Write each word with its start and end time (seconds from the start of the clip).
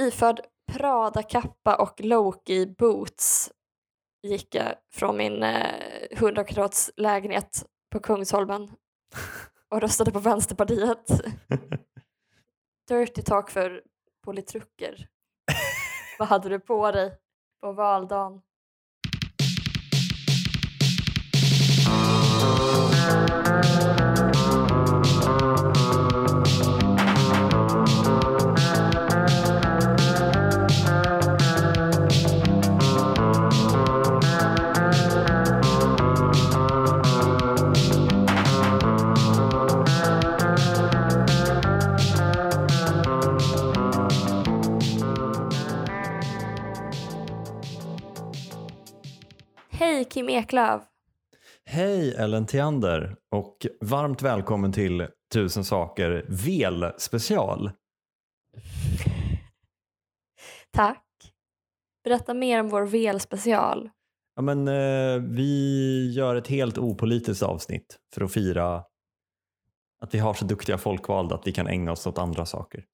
Iförd 0.00 0.40
Prada-kappa 0.72 1.74
och 1.74 2.00
Loki-boots 2.00 3.50
gick 4.22 4.54
jag 4.54 4.74
från 4.94 5.16
min 5.16 5.42
eh, 5.42 5.74
100 6.10 6.44
kvadrats 6.44 6.90
lägenhet 6.96 7.66
på 7.92 8.00
Kungsholmen 8.00 8.70
och 9.70 9.80
röstade 9.80 10.10
på 10.10 10.18
Vänsterpartiet. 10.18 11.06
Dirty 12.88 13.22
talk 13.22 13.50
för 13.50 13.82
politruker. 14.24 15.08
Vad 16.18 16.28
hade 16.28 16.48
du 16.48 16.60
på 16.60 16.90
dig 16.90 17.12
på 17.60 17.72
valdagen? 17.72 18.42
Kim 50.10 50.28
Eklöf! 50.28 50.82
Hej 51.64 52.14
Ellen 52.14 52.46
Theander 52.46 53.16
och 53.30 53.66
varmt 53.80 54.22
välkommen 54.22 54.72
till 54.72 55.06
Tusen 55.32 55.64
saker 55.64 56.26
vel 56.28 56.92
special. 56.98 57.70
Tack. 60.70 61.06
Berätta 62.04 62.34
mer 62.34 62.60
om 62.60 62.68
vår 62.68 62.86
VL-special. 62.86 63.90
Ja, 64.36 64.42
men, 64.42 64.68
eh, 64.68 65.22
vi 65.22 66.12
gör 66.12 66.36
ett 66.36 66.48
helt 66.48 66.78
opolitiskt 66.78 67.42
avsnitt 67.42 67.98
för 68.14 68.24
att 68.24 68.32
fira 68.32 68.84
att 70.02 70.14
vi 70.14 70.18
har 70.18 70.34
så 70.34 70.44
duktiga 70.44 70.78
folkvalda 70.78 71.34
att 71.34 71.46
vi 71.46 71.52
kan 71.52 71.66
ägna 71.66 71.92
oss 71.92 72.06
åt 72.06 72.18
andra 72.18 72.46
saker. 72.46 72.84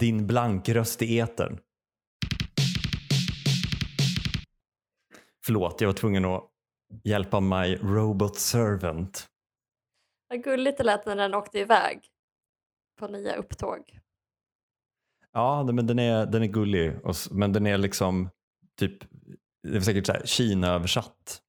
Din 0.00 0.26
blankröst 0.26 1.02
i 1.02 1.18
etern. 1.18 1.58
Förlåt, 5.46 5.80
jag 5.80 5.88
var 5.88 5.94
tvungen 5.94 6.24
att 6.24 6.50
hjälpa 7.04 7.40
my 7.40 7.76
robot 7.76 8.38
servant. 8.38 9.26
Vad 10.28 10.44
gulligt 10.44 10.78
det 10.78 10.84
lät 10.84 11.06
när 11.06 11.16
den 11.16 11.34
åkte 11.34 11.58
iväg 11.58 12.00
på 13.00 13.06
nya 13.06 13.36
upptåg. 13.36 13.98
Ja, 15.32 15.64
men 15.72 15.86
den 15.86 15.98
är, 15.98 16.26
den 16.26 16.42
är 16.42 16.46
gullig, 16.46 17.00
men 17.30 17.52
den 17.52 17.66
är 17.66 17.78
liksom 17.78 18.30
typ, 18.78 18.98
det 19.62 19.76
är 19.76 19.80
säkert 19.80 20.06
så 20.06 20.12
här 20.12 20.22
Kina-översatt 20.24 21.40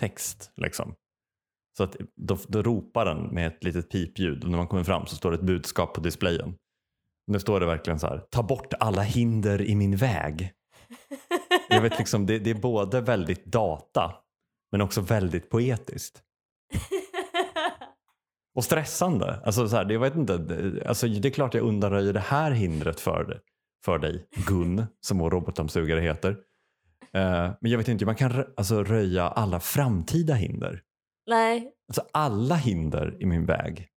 text. 0.00 0.52
Liksom. 0.56 0.94
Så 1.76 1.84
att 1.84 1.96
då, 2.16 2.38
då 2.48 2.62
ropar 2.62 3.04
den 3.04 3.34
med 3.34 3.46
ett 3.46 3.64
litet 3.64 3.90
pipljud 3.90 4.44
och 4.44 4.50
när 4.50 4.58
man 4.58 4.68
kommer 4.68 4.84
fram 4.84 5.06
så 5.06 5.16
står 5.16 5.30
det 5.30 5.36
ett 5.36 5.46
budskap 5.46 5.94
på 5.94 6.00
displayen. 6.00 6.54
Nu 7.26 7.40
står 7.40 7.60
det 7.60 7.66
verkligen 7.66 7.98
så 7.98 8.06
här, 8.06 8.18
ta 8.30 8.42
bort 8.42 8.74
alla 8.80 9.02
hinder 9.02 9.62
i 9.62 9.74
min 9.74 9.96
väg. 9.96 10.52
Jag 11.74 11.80
vet 11.82 11.98
liksom, 11.98 12.26
det, 12.26 12.38
det 12.38 12.50
är 12.50 12.54
både 12.54 13.00
väldigt 13.00 13.44
data 13.44 14.14
men 14.72 14.80
också 14.80 15.00
väldigt 15.00 15.50
poetiskt. 15.50 16.22
Och 18.54 18.64
stressande. 18.64 19.40
Alltså, 19.44 19.68
så 19.68 19.76
här, 19.76 19.84
det, 19.84 19.92
jag 19.94 20.00
vet 20.00 20.14
inte, 20.16 20.32
alltså, 20.86 21.06
det 21.06 21.28
är 21.28 21.32
klart 21.32 21.54
jag 21.54 21.64
undanröjer 21.64 22.12
det 22.12 22.20
här 22.20 22.50
hindret 22.50 23.00
för, 23.00 23.24
dig- 23.24 23.40
för 23.84 23.98
dig, 23.98 24.26
Gun, 24.48 24.84
som 25.00 25.18
vår 25.18 25.30
robotdammsugare 25.30 26.00
heter. 26.00 26.30
Eh, 27.12 27.50
men 27.60 27.70
jag 27.70 27.78
vet 27.78 27.88
inte, 27.88 28.04
man 28.06 28.14
kan 28.16 28.44
alltså, 28.56 28.84
röja 28.84 29.28
alla 29.28 29.60
framtida 29.60 30.34
hinder. 30.34 30.82
Nej, 31.26 31.72
Alltså 31.88 32.04
alla 32.12 32.54
hinder 32.54 33.16
i 33.22 33.26
min 33.26 33.46
väg. 33.46 33.88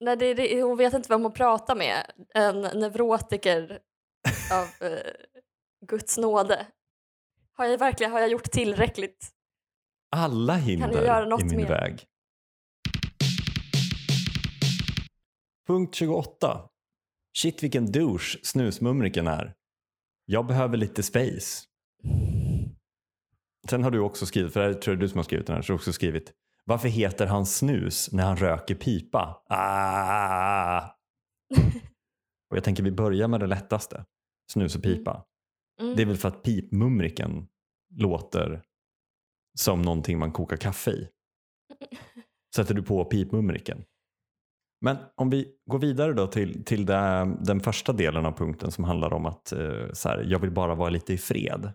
nej 0.00 0.16
det, 0.16 0.34
det, 0.34 0.62
hon 0.62 0.76
vet 0.76 0.94
inte 0.94 1.08
vem 1.08 1.22
hon 1.22 1.32
pratar 1.32 1.76
med. 1.76 2.06
En 2.34 2.60
neurotiker 2.60 3.78
av 4.52 4.86
eh, 4.88 4.98
Guds 5.86 6.18
nåde. 6.18 6.66
Har 7.56 7.66
jag 7.66 7.78
verkligen 7.78 8.12
har 8.12 8.20
jag 8.20 8.30
gjort 8.30 8.50
tillräckligt? 8.50 9.28
Alla 10.16 10.56
hinder 10.56 11.40
i 11.40 11.44
min 11.44 11.56
mer? 11.56 11.68
väg. 11.68 12.04
Punkt 15.66 15.94
28. 15.94 16.68
Shit 17.38 17.62
vilken 17.62 17.92
douche 17.92 18.38
snusmumriken 18.42 19.26
är. 19.26 19.54
Jag 20.24 20.46
behöver 20.46 20.76
lite 20.76 21.02
space. 21.02 21.66
Sen 23.70 23.84
har 23.84 23.90
du 23.90 24.00
också 24.00 24.26
skrivit, 24.26 24.52
för 24.52 24.68
det 24.68 24.74
tror 24.74 24.96
jag 24.96 25.00
du 25.00 25.08
som 25.08 25.18
har 25.18 25.24
skrivit 25.24 25.46
den 25.46 25.56
här, 25.56 25.62
så 25.62 25.72
har 25.72 25.76
du 25.76 25.80
också 25.80 25.92
skrivit 25.92 26.32
Varför 26.64 26.88
heter 26.88 27.26
han 27.26 27.46
snus 27.46 28.12
när 28.12 28.24
han 28.24 28.36
röker 28.36 28.74
pipa? 28.74 29.42
Ah! 29.48 30.80
och 32.50 32.56
jag 32.56 32.64
tänker 32.64 32.82
vi 32.82 32.90
börjar 32.90 33.28
med 33.28 33.40
det 33.40 33.46
lättaste. 33.46 34.04
Snus 34.52 34.76
och 34.76 34.82
pipa. 34.82 35.24
Mm. 35.80 35.96
Det 35.96 36.02
är 36.02 36.06
väl 36.06 36.16
för 36.16 36.28
att 36.28 36.42
pipmumriken 36.42 37.48
låter 37.94 38.62
som 39.58 39.82
någonting 39.82 40.18
man 40.18 40.32
kokar 40.32 40.56
kaffe 40.56 40.90
i. 40.90 41.08
Sätter 42.56 42.74
du 42.74 42.82
på 42.82 43.04
pipmumriken. 43.04 43.84
Men 44.80 44.96
om 45.14 45.30
vi 45.30 45.54
går 45.66 45.78
vidare 45.78 46.12
då 46.12 46.26
till, 46.26 46.64
till 46.64 46.86
det, 46.86 47.36
den 47.40 47.60
första 47.60 47.92
delen 47.92 48.26
av 48.26 48.32
punkten 48.32 48.70
som 48.70 48.84
handlar 48.84 49.12
om 49.12 49.26
att 49.26 49.52
eh, 49.52 49.92
så 49.92 50.08
här, 50.08 50.24
jag 50.28 50.38
vill 50.38 50.50
bara 50.50 50.74
vara 50.74 50.90
lite 50.90 51.12
i 51.12 51.18
fred. 51.18 51.72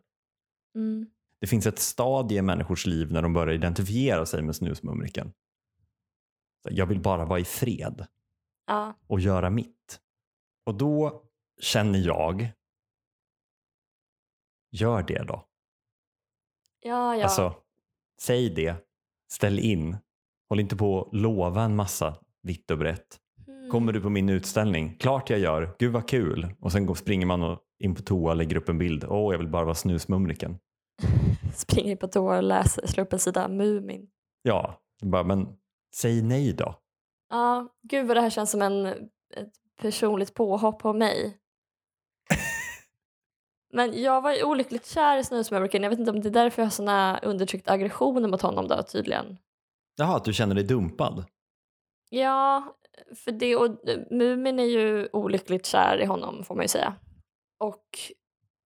Mm. 0.75 1.07
Det 1.41 1.47
finns 1.47 1.65
ett 1.65 1.79
stadie 1.79 2.37
i 2.39 2.41
människors 2.41 2.85
liv 2.85 3.11
när 3.11 3.21
de 3.21 3.33
börjar 3.33 3.53
identifiera 3.53 4.25
sig 4.25 4.41
med 4.41 4.55
snusmumriken. 4.55 5.33
Jag 6.69 6.85
vill 6.85 6.99
bara 7.01 7.25
vara 7.25 7.39
i 7.39 7.45
fred 7.45 8.05
Ja. 8.67 8.93
och 9.07 9.19
göra 9.19 9.49
mitt. 9.49 9.99
Och 10.65 10.75
då 10.75 11.23
känner 11.61 11.99
jag, 11.99 12.47
gör 14.75 15.03
det 15.03 15.23
då. 15.23 15.45
Ja, 16.81 17.15
ja. 17.15 17.23
Alltså, 17.23 17.53
säg 18.21 18.49
det, 18.49 18.75
ställ 19.31 19.59
in, 19.59 19.97
håll 20.49 20.59
inte 20.59 20.75
på 20.75 21.01
att 21.01 21.13
lova 21.13 21.63
en 21.63 21.75
massa 21.75 22.15
vitt 22.43 22.71
och 22.71 22.77
brett. 22.77 23.19
Mm. 23.47 23.69
Kommer 23.69 23.93
du 23.93 24.01
på 24.01 24.09
min 24.09 24.29
utställning? 24.29 24.97
Klart 24.99 25.29
jag 25.29 25.39
gör, 25.39 25.75
gud 25.79 25.93
vad 25.93 26.07
kul. 26.07 26.47
Och 26.59 26.71
sen 26.71 26.85
går, 26.85 26.95
springer 26.95 27.25
man 27.25 27.43
och 27.43 27.59
in 27.79 27.95
på 27.95 28.01
toa 28.01 28.31
och 28.31 28.37
lägger 28.37 28.55
upp 28.55 28.69
en 28.69 28.77
bild. 28.77 29.03
Åh, 29.03 29.33
jag 29.33 29.37
vill 29.39 29.47
bara 29.47 29.65
vara 29.65 29.75
snusmumriken. 29.75 30.57
Springer 31.55 31.91
in 31.91 31.97
på 31.97 32.07
toa 32.07 32.37
och 32.37 32.43
läser, 32.43 32.87
slår 32.87 33.05
upp 33.05 33.13
en 33.13 33.19
sida 33.19 33.47
Mumin. 33.47 34.07
Ja, 34.41 34.81
bara, 35.01 35.23
men 35.23 35.47
säg 35.95 36.21
nej 36.21 36.53
då. 36.53 36.75
Ja, 37.29 37.67
gud 37.83 38.07
vad 38.07 38.17
det 38.17 38.21
här 38.21 38.29
känns 38.29 38.51
som 38.51 38.61
en, 38.61 38.85
ett 38.85 39.53
personligt 39.81 40.33
påhopp 40.33 40.79
på 40.79 40.93
mig. 40.93 41.37
Men 43.75 44.01
jag 44.01 44.21
var 44.21 44.33
ju 44.33 44.43
olyckligt 44.43 44.85
kär 44.87 45.17
i 45.17 45.23
snusmumriken. 45.23 45.83
Jag 45.83 45.89
vet 45.89 45.99
inte 45.99 46.11
om 46.11 46.21
det 46.21 46.29
är 46.29 46.31
därför 46.31 46.61
jag 46.61 46.65
har 46.65 46.71
såna 46.71 47.19
undertryckt 47.23 47.69
aggressioner 47.69 48.27
mot 48.27 48.41
honom 48.41 48.67
då 48.67 48.83
tydligen. 48.83 49.37
Jaha, 49.95 50.15
att 50.15 50.25
du 50.25 50.33
känner 50.33 50.55
dig 50.55 50.63
dumpad? 50.63 51.25
Ja, 52.09 52.75
för 53.15 53.31
det 53.31 53.55
och 53.55 53.77
Mumin 54.11 54.59
är 54.59 54.63
ju 54.63 55.09
olyckligt 55.13 55.65
kär 55.65 56.01
i 56.01 56.05
honom 56.05 56.43
får 56.43 56.55
man 56.55 56.63
ju 56.63 56.67
säga. 56.67 56.95
Och 57.59 57.85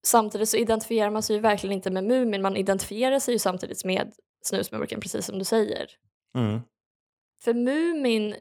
samtidigt 0.08 0.50
så 0.50 0.58
identifierar 0.58 1.10
man 1.10 1.24
sig 1.24 1.36
ju 1.36 1.42
verkligen 1.42 1.74
inte 1.74 1.92
med 1.92 2.04
Mumin, 2.04 2.42
man 2.42 2.58
identifierar 2.58 3.20
sig 3.20 3.34
ju 3.34 3.40
samtidigt 3.40 3.86
med 3.86 4.14
snusmumriken 4.42 5.02
precis 5.02 5.26
som 5.26 5.40
du 5.40 5.46
säger. 5.46 5.88
Mm. 6.36 6.60
För 7.44 7.54
Mumin, 7.54 8.36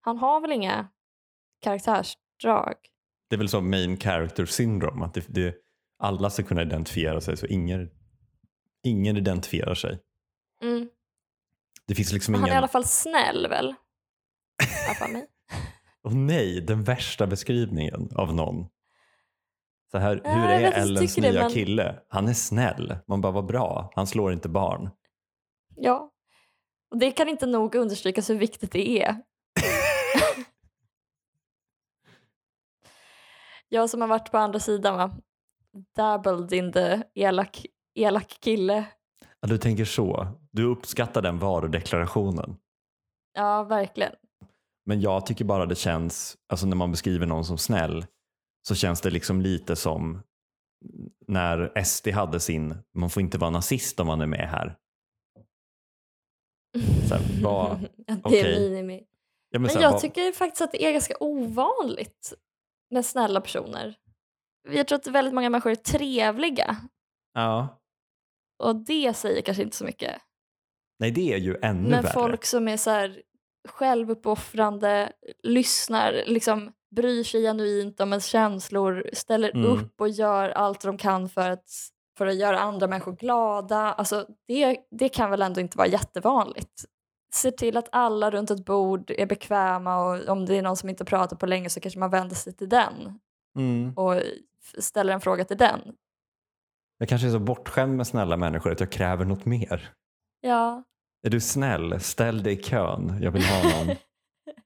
han 0.00 0.18
har 0.18 0.40
väl 0.40 0.52
inga 0.52 0.88
karaktärsdrag? 1.62 2.74
Det 3.30 3.36
är 3.36 3.38
väl 3.38 3.48
som 3.48 3.70
main 3.70 3.96
character 3.96 4.46
syndrome, 4.46 5.04
att 5.04 5.14
det, 5.14 5.24
det, 5.28 5.63
alla 5.98 6.30
ska 6.30 6.42
kunna 6.42 6.62
identifiera 6.62 7.20
sig 7.20 7.36
så 7.36 7.46
ingen, 7.46 7.90
ingen 8.82 9.16
identifierar 9.16 9.74
sig. 9.74 9.98
Mm. 10.62 10.88
Det 11.86 11.94
finns 11.94 12.12
liksom 12.12 12.34
Han 12.34 12.42
är 12.42 12.46
i 12.46 12.50
ingen... 12.50 12.58
alla 12.58 12.68
fall 12.68 12.84
snäll 12.84 13.46
väl? 13.48 13.74
Åh 16.04 16.14
nej, 16.14 16.60
den 16.60 16.84
värsta 16.84 17.26
beskrivningen 17.26 18.10
av 18.16 18.34
någon. 18.34 18.66
Så 19.90 19.98
här, 19.98 20.20
hur 20.24 20.50
är 20.50 20.72
Ellens 20.72 21.14
tycker 21.14 21.28
det, 21.28 21.32
nya 21.32 21.42
men- 21.42 21.52
kille? 21.52 22.00
Han 22.08 22.28
är 22.28 22.32
snäll. 22.32 22.96
Man 23.06 23.20
bara, 23.20 23.32
vad 23.32 23.46
bra. 23.46 23.92
Han 23.94 24.06
slår 24.06 24.32
inte 24.32 24.48
barn. 24.48 24.90
Ja. 25.76 26.10
Och 26.90 26.98
det 26.98 27.10
kan 27.10 27.28
inte 27.28 27.46
nog 27.46 27.74
understrykas 27.74 28.30
hur 28.30 28.38
viktigt 28.38 28.72
det 28.72 29.02
är. 29.02 29.16
Jag 33.68 33.90
som 33.90 34.00
har 34.00 34.08
varit 34.08 34.30
på 34.30 34.38
andra 34.38 34.60
sidan 34.60 34.96
va? 34.96 35.16
Dabbled 35.96 36.52
in 36.52 36.72
the 36.72 37.02
elak, 37.14 37.66
elak 37.94 38.28
kille. 38.40 38.84
Ja, 39.40 39.48
du 39.48 39.58
tänker 39.58 39.84
så. 39.84 40.26
Du 40.50 40.64
uppskattar 40.64 41.22
den 41.22 41.38
varudeklarationen. 41.38 42.56
Ja, 43.34 43.62
verkligen. 43.62 44.12
Men 44.86 45.00
jag 45.00 45.26
tycker 45.26 45.44
bara 45.44 45.66
det 45.66 45.74
känns, 45.74 46.36
alltså 46.48 46.66
när 46.66 46.76
man 46.76 46.90
beskriver 46.90 47.26
någon 47.26 47.44
som 47.44 47.58
snäll, 47.58 48.06
så 48.68 48.74
känns 48.74 49.00
det 49.00 49.10
liksom 49.10 49.40
lite 49.40 49.76
som 49.76 50.22
när 51.26 51.82
SD 51.84 52.08
hade 52.08 52.40
sin, 52.40 52.74
man 52.94 53.10
får 53.10 53.22
inte 53.22 53.38
vara 53.38 53.50
nazist 53.50 54.00
om 54.00 54.06
man 54.06 54.20
är 54.20 54.26
med 54.26 54.48
här. 54.50 54.76
Så 57.08 57.14
här, 57.14 57.22
vad- 57.42 57.88
det 58.30 58.40
är 58.40 58.60
minimi. 58.60 59.02
Ja, 59.50 59.58
Men 59.58 59.70
så 59.70 59.76
här, 59.78 59.82
jag 59.82 59.92
vad- 59.92 60.00
tycker 60.00 60.32
faktiskt 60.32 60.62
att 60.62 60.72
det 60.72 60.84
är 60.84 60.92
ganska 60.92 61.14
ovanligt 61.20 62.34
med 62.90 63.06
snälla 63.06 63.40
personer. 63.40 63.94
Jag 64.70 64.86
tror 64.88 64.98
att 64.98 65.06
väldigt 65.06 65.34
många 65.34 65.50
människor 65.50 65.70
är 65.70 65.74
trevliga 65.76 66.76
ja. 67.34 67.68
och 68.62 68.76
det 68.76 69.14
säger 69.16 69.42
kanske 69.42 69.62
inte 69.62 69.76
så 69.76 69.84
mycket. 69.84 70.20
Nej, 70.98 71.10
det 71.10 71.32
är 71.32 71.38
ju 71.38 71.56
ännu 71.62 71.88
Men 71.90 72.02
värre. 72.02 72.12
folk 72.12 72.44
som 72.44 72.68
är 72.68 72.76
så 72.76 72.90
här 72.90 73.22
självuppoffrande, 73.68 75.12
lyssnar, 75.42 76.22
liksom 76.26 76.72
bryr 76.96 77.24
sig 77.24 77.42
genuint 77.42 78.00
om 78.00 78.12
ens 78.12 78.26
känslor, 78.26 79.10
ställer 79.12 79.50
Mm. 79.56 79.66
upp 79.70 80.00
och 80.00 80.08
gör 80.08 80.50
allt 80.50 80.80
de 80.80 80.98
kan 80.98 81.28
för 81.28 81.50
att, 81.50 81.68
för 82.18 82.26
att 82.26 82.36
göra 82.36 82.58
andra 82.60 82.86
människor 82.86 83.12
glada. 83.12 83.76
Alltså, 83.92 84.26
det, 84.48 84.76
det 84.90 85.08
kan 85.08 85.30
väl 85.30 85.42
ändå 85.42 85.60
inte 85.60 85.78
vara 85.78 85.88
jättevanligt. 85.88 86.84
Se 87.34 87.50
till 87.50 87.76
att 87.76 87.88
alla 87.92 88.30
runt 88.30 88.50
ett 88.50 88.64
bord 88.64 89.10
är 89.10 89.26
bekväma 89.26 89.96
och 90.04 90.28
om 90.28 90.46
det 90.46 90.56
är 90.56 90.62
någon 90.62 90.76
som 90.76 90.88
inte 90.88 91.04
pratar 91.04 91.36
på 91.36 91.46
länge 91.46 91.70
så 91.70 91.80
kanske 91.80 92.00
man 92.00 92.10
vänder 92.10 92.36
sig 92.36 92.52
till 92.56 92.68
den 92.68 93.18
Mm. 93.56 93.92
och 93.96 94.22
ställer 94.78 95.12
en 95.12 95.20
fråga 95.20 95.44
till 95.44 95.56
den. 95.56 95.80
Jag 96.98 97.08
kanske 97.08 97.28
är 97.28 97.32
så 97.32 97.38
bortskämd 97.38 97.96
med 97.96 98.06
snälla 98.06 98.36
människor 98.36 98.72
att 98.72 98.80
jag 98.80 98.92
kräver 98.92 99.24
något 99.24 99.44
mer. 99.44 99.90
Ja. 100.40 100.84
Är 101.22 101.30
du 101.30 101.40
snäll, 101.40 102.00
ställ 102.00 102.42
dig 102.42 102.52
i 102.52 102.62
kön. 102.62 103.18
Jag 103.22 103.30
vill 103.30 103.44
ha 103.44 103.62
någon. 103.62 103.96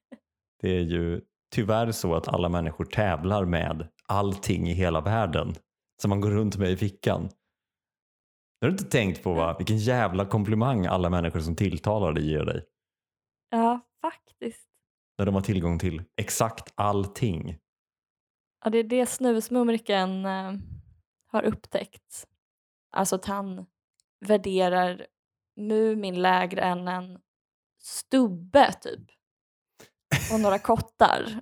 Det 0.60 0.76
är 0.76 0.80
ju 0.80 1.20
tyvärr 1.54 1.92
så 1.92 2.14
att 2.14 2.28
alla 2.28 2.48
människor 2.48 2.84
tävlar 2.84 3.44
med 3.44 3.88
allting 4.06 4.68
i 4.68 4.72
hela 4.72 5.00
världen 5.00 5.54
som 6.02 6.08
man 6.08 6.20
går 6.20 6.30
runt 6.30 6.56
med 6.56 6.70
i 6.70 6.76
fickan. 6.76 7.28
Du 8.60 8.66
har 8.66 8.70
du 8.70 8.72
inte 8.72 8.84
tänkt 8.84 9.22
på 9.22 9.34
va? 9.34 9.54
vilken 9.58 9.78
jävla 9.78 10.26
komplimang 10.26 10.86
alla 10.86 11.10
människor 11.10 11.40
som 11.40 11.56
tilltalar 11.56 12.12
dig 12.12 12.30
ger 12.30 12.44
dig. 12.44 12.64
ja, 13.50 13.80
faktiskt. 14.00 14.68
När 15.18 15.26
de 15.26 15.34
har 15.34 15.42
tillgång 15.42 15.78
till 15.78 16.02
exakt 16.16 16.72
allting. 16.74 17.58
Ja, 18.64 18.70
det 18.70 18.78
är 18.78 18.84
det 18.84 19.06
snusmumriken 19.06 20.26
eh, 20.26 20.52
har 21.26 21.42
upptäckt. 21.42 22.26
Alltså 22.90 23.16
att 23.16 23.24
han 23.24 23.66
värderar 24.20 25.06
Mumin 25.56 26.22
lägre 26.22 26.60
än 26.60 26.88
en 26.88 27.18
stubbe 27.78 28.72
typ. 28.72 29.08
Och 30.32 30.40
några 30.40 30.58
kottar. 30.58 31.40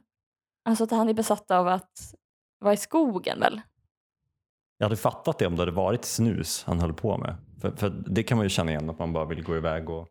Alltså 0.65 0.85
att 0.85 0.91
han 0.91 1.09
är 1.09 1.15
besatt 1.15 1.51
av 1.51 1.69
att 1.69 2.15
vara 2.59 2.75
i 2.75 2.77
skogen 2.77 3.41
väl? 3.41 3.61
Jag 4.79 4.85
hade 4.85 4.97
fattat 4.97 5.39
det 5.39 5.47
om 5.47 5.57
det 5.57 5.63
hade 5.63 5.73
varit 5.73 6.05
snus 6.05 6.65
han 6.65 6.81
höll 6.81 6.95
på 6.95 7.19
med. 7.19 7.37
För, 7.61 7.77
för 7.77 7.91
det 7.91 8.23
kan 8.23 8.37
man 8.37 8.45
ju 8.47 8.51
känna 8.51 8.71
igen 8.71 8.91
att 8.91 8.99
man 8.99 9.13
bara 9.13 9.25
vill 9.25 9.43
gå 9.43 9.57
iväg 9.57 9.91
och 9.91 10.09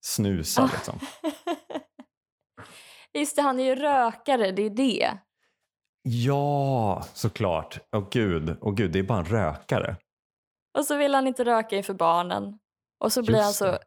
snusa. 0.00 0.62
Ah. 0.62 0.70
Liksom. 0.72 0.98
Just 3.14 3.36
det, 3.36 3.42
han 3.42 3.60
är 3.60 3.64
ju 3.64 3.74
rökare, 3.74 4.52
det 4.52 4.62
är 4.62 4.70
det. 4.70 5.18
Ja, 6.02 7.04
såklart. 7.14 7.78
Åh 7.96 8.08
gud, 8.10 8.56
åh 8.60 8.74
gud, 8.74 8.92
det 8.92 8.98
är 8.98 9.02
bara 9.02 9.18
en 9.18 9.24
rökare. 9.24 9.96
Och 10.78 10.84
så 10.84 10.96
vill 10.96 11.14
han 11.14 11.26
inte 11.26 11.44
röka 11.44 11.76
inför 11.76 11.94
barnen. 11.94 12.58
Och 12.98 13.12
så 13.12 13.22
blir 13.22 13.34
Just 13.36 13.44
han 13.44 13.52
så 13.54 13.64
det. 13.64 13.78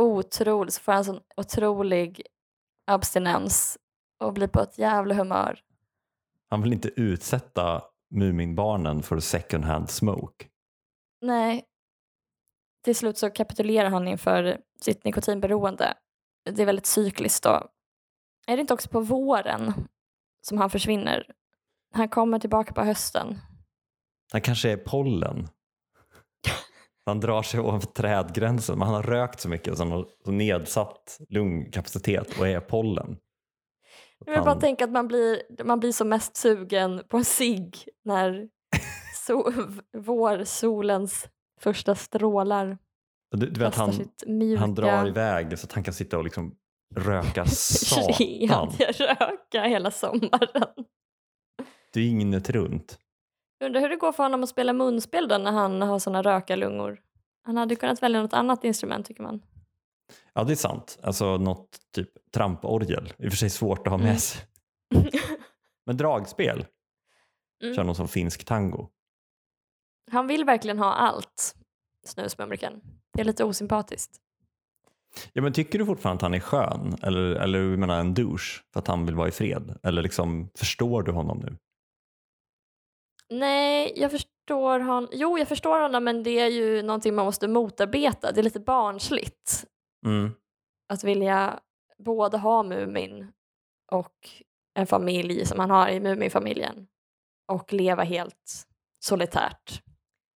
otrolig, 0.00 0.72
så 0.72 0.80
får 0.80 0.92
han 0.92 1.04
sån 1.04 1.20
otrolig 1.36 2.22
abstinens 2.86 3.78
och 4.20 4.32
blir 4.32 4.48
på 4.48 4.60
ett 4.60 4.78
jävla 4.78 5.14
humör. 5.14 5.60
Han 6.48 6.62
vill 6.62 6.72
inte 6.72 6.88
utsätta 7.00 7.82
Muminbarnen 8.10 9.02
för 9.02 9.20
second 9.20 9.64
hand 9.64 9.90
smoke. 9.90 10.46
Nej. 11.20 11.64
Till 12.84 12.96
slut 12.96 13.18
så 13.18 13.30
kapitulerar 13.30 13.90
han 13.90 14.08
inför 14.08 14.60
sitt 14.80 15.04
nikotinberoende. 15.04 15.94
Det 16.50 16.62
är 16.62 16.66
väldigt 16.66 16.86
cykliskt 16.86 17.44
då. 17.44 17.68
Är 18.46 18.56
det 18.56 18.60
inte 18.60 18.74
också 18.74 18.88
på 18.88 19.00
våren 19.00 19.72
som 20.40 20.58
han 20.58 20.70
försvinner? 20.70 21.26
Han 21.96 22.08
kommer 22.08 22.38
tillbaka 22.38 22.72
på 22.74 22.80
hösten. 22.82 23.38
Han 24.32 24.40
kanske 24.40 24.70
är 24.70 24.76
pollen. 24.76 25.48
Han 27.06 27.20
drar 27.20 27.42
sig 27.42 27.60
ovanför 27.60 27.88
trädgränsen 27.88 28.78
men 28.78 28.86
han 28.88 28.94
har 28.96 29.02
rökt 29.02 29.40
så 29.40 29.48
mycket 29.48 29.76
så 29.76 29.82
han 29.82 29.92
har 29.92 30.32
nedsatt 30.32 31.18
lungkapacitet 31.28 32.38
och 32.38 32.48
är 32.48 32.60
pollen. 32.60 33.16
Jag 34.24 34.32
vill 34.32 34.40
bara 34.42 34.50
Han- 34.50 34.60
tänka 34.60 34.84
att 34.84 34.90
man 34.90 35.08
blir, 35.08 35.42
man 35.64 35.80
blir 35.80 35.92
som 35.92 36.08
mest 36.08 36.36
sugen 36.36 37.02
på 37.08 37.16
en 37.16 37.24
cigg 37.24 37.76
när 38.04 38.48
so, 39.26 39.52
vårsolens 39.98 41.28
första 41.60 41.94
strålar 41.94 42.78
du, 43.36 43.50
du 43.50 43.60
vet, 43.60 43.74
han, 43.74 43.92
mjuka 44.26 44.60
han 44.60 44.74
drar 44.74 45.06
iväg 45.08 45.58
så 45.58 45.66
att 45.66 45.72
han 45.72 45.84
kan 45.84 45.94
sitta 45.94 46.18
och 46.18 46.24
liksom 46.24 46.54
röka 46.96 47.44
satan. 47.50 48.68
röka 48.98 49.62
hela 49.62 49.90
sommaren. 49.90 50.68
Dygnet 51.96 52.50
runt. 52.50 52.98
Undrar 53.64 53.80
hur 53.80 53.88
det 53.88 53.96
går 53.96 54.12
för 54.12 54.22
honom 54.22 54.42
att 54.42 54.48
spela 54.48 54.72
munspel 54.72 55.28
då 55.28 55.38
när 55.38 55.52
han 55.52 55.82
har 55.82 55.98
såna 55.98 56.22
rökarlungor. 56.22 57.00
Han 57.42 57.56
hade 57.56 57.76
kunnat 57.76 58.02
välja 58.02 58.22
något 58.22 58.32
annat 58.32 58.64
instrument 58.64 59.06
tycker 59.06 59.22
man. 59.22 59.42
Ja 60.34 60.44
det 60.44 60.52
är 60.52 60.56
sant. 60.56 60.98
Alltså 61.02 61.36
något 61.36 61.78
typ 61.94 62.08
tramporgel. 62.34 63.12
I 63.18 63.26
och 63.26 63.30
för 63.32 63.36
sig 63.36 63.50
svårt 63.50 63.86
att 63.86 63.90
ha 63.90 63.98
med 63.98 64.06
Mm. 64.06 64.18
sig. 64.18 64.42
Men 65.86 65.96
dragspel. 65.96 66.66
Mm. 67.62 67.74
Kör 67.76 67.84
någon 67.84 67.94
som 67.94 68.08
finsk 68.08 68.44
tango. 68.44 68.88
Han 70.10 70.26
vill 70.26 70.44
verkligen 70.44 70.78
ha 70.78 70.92
allt, 70.92 71.54
snusmumriken. 72.06 72.80
Det 73.12 73.20
är 73.20 73.24
lite 73.24 73.44
osympatiskt. 73.44 74.16
Ja, 75.32 75.42
men 75.42 75.52
tycker 75.52 75.78
du 75.78 75.86
fortfarande 75.86 76.16
att 76.18 76.22
han 76.22 76.34
är 76.34 76.40
skön? 76.40 76.96
Eller, 77.02 77.20
eller 77.22 77.58
jag 77.58 77.78
menar 77.78 78.00
en 78.00 78.14
douche 78.14 78.62
för 78.72 78.80
att 78.80 78.86
han 78.86 79.06
vill 79.06 79.14
vara 79.14 79.28
i 79.28 79.30
fred? 79.30 79.78
Eller 79.82 80.02
liksom, 80.02 80.48
förstår 80.54 81.02
du 81.02 81.12
honom 81.12 81.38
nu? 81.38 81.56
Nej, 83.30 83.92
jag 83.96 84.10
förstår 84.10 84.80
honom. 84.80 85.08
Jo, 85.12 85.38
jag 85.38 85.48
förstår 85.48 85.80
honom 85.80 86.04
men 86.04 86.22
det 86.22 86.40
är 86.40 86.48
ju 86.48 86.82
någonting 86.82 87.14
man 87.14 87.24
måste 87.24 87.48
motarbeta. 87.48 88.32
Det 88.32 88.40
är 88.40 88.42
lite 88.42 88.60
barnsligt 88.60 89.64
Mm. 90.06 90.30
att 90.92 91.04
vilja 91.04 91.60
både 91.98 92.38
ha 92.38 92.62
Mumin 92.62 93.32
och 93.92 94.14
en 94.74 94.86
familj 94.86 95.46
som 95.46 95.58
han 95.58 95.70
har 95.70 95.88
i 95.88 96.00
Muminfamiljen 96.00 96.86
och 97.52 97.72
leva 97.72 98.02
helt 98.02 98.66
solitärt. 99.04 99.82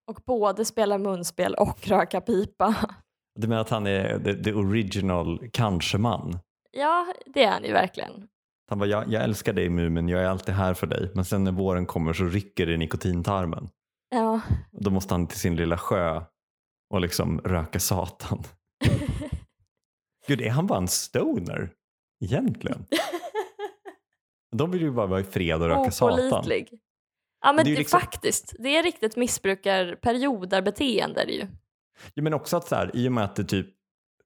Och 0.07 0.21
både 0.27 0.65
spela 0.65 0.99
munspel 0.99 1.55
och 1.55 1.89
röka 1.89 2.21
pipa. 2.21 2.75
Du 3.35 3.49
menar 3.49 3.61
att 3.63 3.71
han 3.71 3.87
är 3.87 4.19
the, 4.19 4.45
the 4.45 4.53
original 4.53 5.49
kanske-man? 5.53 6.39
Ja, 6.71 7.15
det 7.27 7.45
är 7.45 7.51
han 7.51 7.65
ju 7.65 7.73
verkligen. 7.73 8.29
Han 8.71 8.79
bara, 8.79 8.89
jag, 8.89 9.13
jag 9.13 9.25
älskar 9.25 9.53
dig 9.53 9.69
Mumin, 9.69 10.09
jag 10.09 10.23
är 10.23 10.27
alltid 10.27 10.55
här 10.55 10.75
för 10.75 10.87
dig. 10.87 11.11
Men 11.15 11.25
sen 11.25 11.45
när 11.45 11.53
våren 11.53 11.87
kommer 11.87 12.13
så 12.13 12.25
rycker 12.25 12.67
det 12.67 12.73
i 12.73 12.77
nikotintarmen. 12.77 13.69
Ja. 14.11 14.41
Då 14.73 14.91
måste 14.91 15.15
han 15.15 15.27
till 15.27 15.39
sin 15.39 15.57
lilla 15.57 15.79
sjö 15.79 16.23
och 16.91 17.01
liksom 17.01 17.41
röka 17.41 17.81
satan. 17.81 18.43
Gud, 20.27 20.41
är 20.41 20.51
han 20.51 20.67
bara 20.67 20.79
en 20.79 20.89
stoner? 20.89 21.73
Egentligen. 22.25 22.87
De 24.57 24.71
vill 24.71 24.83
ju 24.83 24.91
bara 24.91 25.07
vara 25.07 25.21
i 25.21 25.25
fred 25.25 25.63
och 25.63 25.69
röka 25.69 25.91
satan. 25.91 26.27
Opålitlig. 26.27 26.81
Ja 27.45 27.53
men 27.53 27.65
Det 27.65 27.71
är 27.71 27.73
det 27.73 27.79
liksom- 27.79 28.01
faktiskt, 28.01 28.55
det 28.59 28.77
är 28.77 28.83
riktigt 28.83 29.17
missbrukarperioder-beteende 29.17 31.25
ju. 31.25 31.47
Ja, 32.15 32.23
men 32.23 32.35
också 32.35 32.57
att 32.57 32.69
så 32.69 32.75
här, 32.75 32.91
i 32.97 33.09
och 33.09 33.13
med 33.13 33.25
att 33.25 33.37
det 33.37 33.45
typ, 33.45 33.67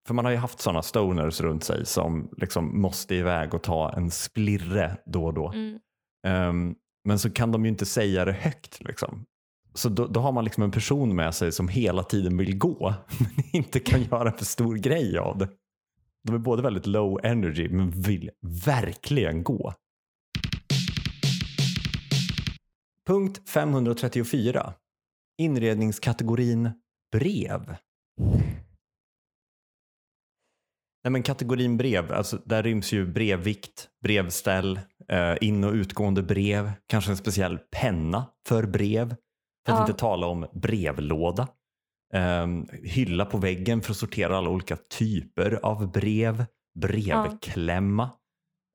för 0.06 0.14
man 0.14 0.24
har 0.24 0.32
ju 0.32 0.38
haft 0.38 0.60
sådana 0.60 0.82
stoners 0.82 1.40
runt 1.40 1.64
sig 1.64 1.86
som 1.86 2.28
liksom 2.36 2.80
måste 2.80 3.14
iväg 3.14 3.54
och 3.54 3.62
ta 3.62 3.92
en 3.92 4.10
splirre 4.10 4.96
då 5.06 5.24
och 5.24 5.34
då. 5.34 5.52
Mm. 5.52 5.78
Ehm, 6.26 6.74
men 7.04 7.18
så 7.18 7.30
kan 7.30 7.52
de 7.52 7.64
ju 7.64 7.68
inte 7.68 7.86
säga 7.86 8.24
det 8.24 8.32
högt. 8.32 8.84
Liksom. 8.84 9.24
Så 9.74 9.88
då, 9.88 10.06
då 10.06 10.20
har 10.20 10.32
man 10.32 10.44
liksom 10.44 10.62
en 10.62 10.70
person 10.70 11.16
med 11.16 11.34
sig 11.34 11.52
som 11.52 11.68
hela 11.68 12.02
tiden 12.02 12.36
vill 12.36 12.58
gå 12.58 12.94
men 13.18 13.44
inte 13.52 13.80
kan 13.80 14.02
göra 14.10 14.32
för 14.32 14.44
stor 14.44 14.76
grej 14.76 15.18
av 15.18 15.38
det. 15.38 15.48
De 16.22 16.34
är 16.34 16.38
både 16.38 16.62
väldigt 16.62 16.86
low 16.86 17.20
energy 17.22 17.68
men 17.68 17.90
vill 17.90 18.30
verkligen 18.66 19.42
gå. 19.42 19.74
Punkt 23.06 23.48
534. 23.48 24.74
Inredningskategorin 25.38 26.70
brev. 27.12 27.76
Nej, 31.04 31.10
men 31.10 31.22
kategorin 31.22 31.76
brev, 31.76 32.12
alltså, 32.12 32.38
där 32.44 32.62
ryms 32.62 32.92
ju 32.92 33.06
brevvikt, 33.06 33.88
brevställ, 34.02 34.80
eh, 35.08 35.34
in 35.40 35.64
och 35.64 35.72
utgående 35.72 36.22
brev, 36.22 36.72
kanske 36.86 37.10
en 37.10 37.16
speciell 37.16 37.58
penna 37.58 38.26
för 38.48 38.66
brev. 38.66 39.08
För 39.66 39.72
att 39.72 39.78
Ja. 39.78 39.86
inte 39.86 39.98
tala 39.98 40.26
om 40.26 40.46
brevlåda. 40.52 41.48
Ehm, 42.14 42.66
hylla 42.82 43.24
på 43.24 43.38
väggen 43.38 43.80
för 43.82 43.90
att 43.90 43.96
sortera 43.96 44.36
alla 44.38 44.50
olika 44.50 44.76
typer 44.76 45.58
av 45.62 45.92
brev. 45.92 46.44
Brevklämma. 46.80 48.10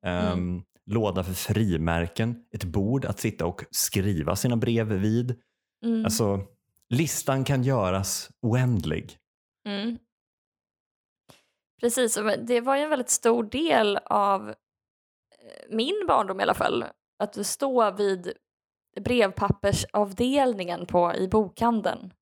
Ehm, 0.06 0.62
låda 0.86 1.24
för 1.24 1.32
frimärken, 1.32 2.36
ett 2.54 2.64
bord 2.64 3.04
att 3.04 3.20
sitta 3.20 3.46
och 3.46 3.64
skriva 3.70 4.36
sina 4.36 4.56
brev 4.56 4.86
vid. 4.92 5.36
Mm. 5.84 6.04
Alltså, 6.04 6.40
listan 6.90 7.44
kan 7.44 7.62
göras 7.62 8.30
oändlig. 8.42 9.16
Mm. 9.68 9.98
Precis, 11.80 12.18
det 12.46 12.60
var 12.60 12.76
ju 12.76 12.82
en 12.82 12.90
väldigt 12.90 13.10
stor 13.10 13.42
del 13.44 13.96
av 14.04 14.48
eh, 14.48 14.54
min 15.70 16.04
barndom 16.08 16.40
i 16.40 16.42
alla 16.42 16.54
fall. 16.54 16.84
Att 17.18 17.46
stå 17.46 17.90
vid 17.90 18.32
brevpappersavdelningen 19.00 20.86
på, 20.86 21.14
i 21.14 21.28
bokhandeln 21.28 22.12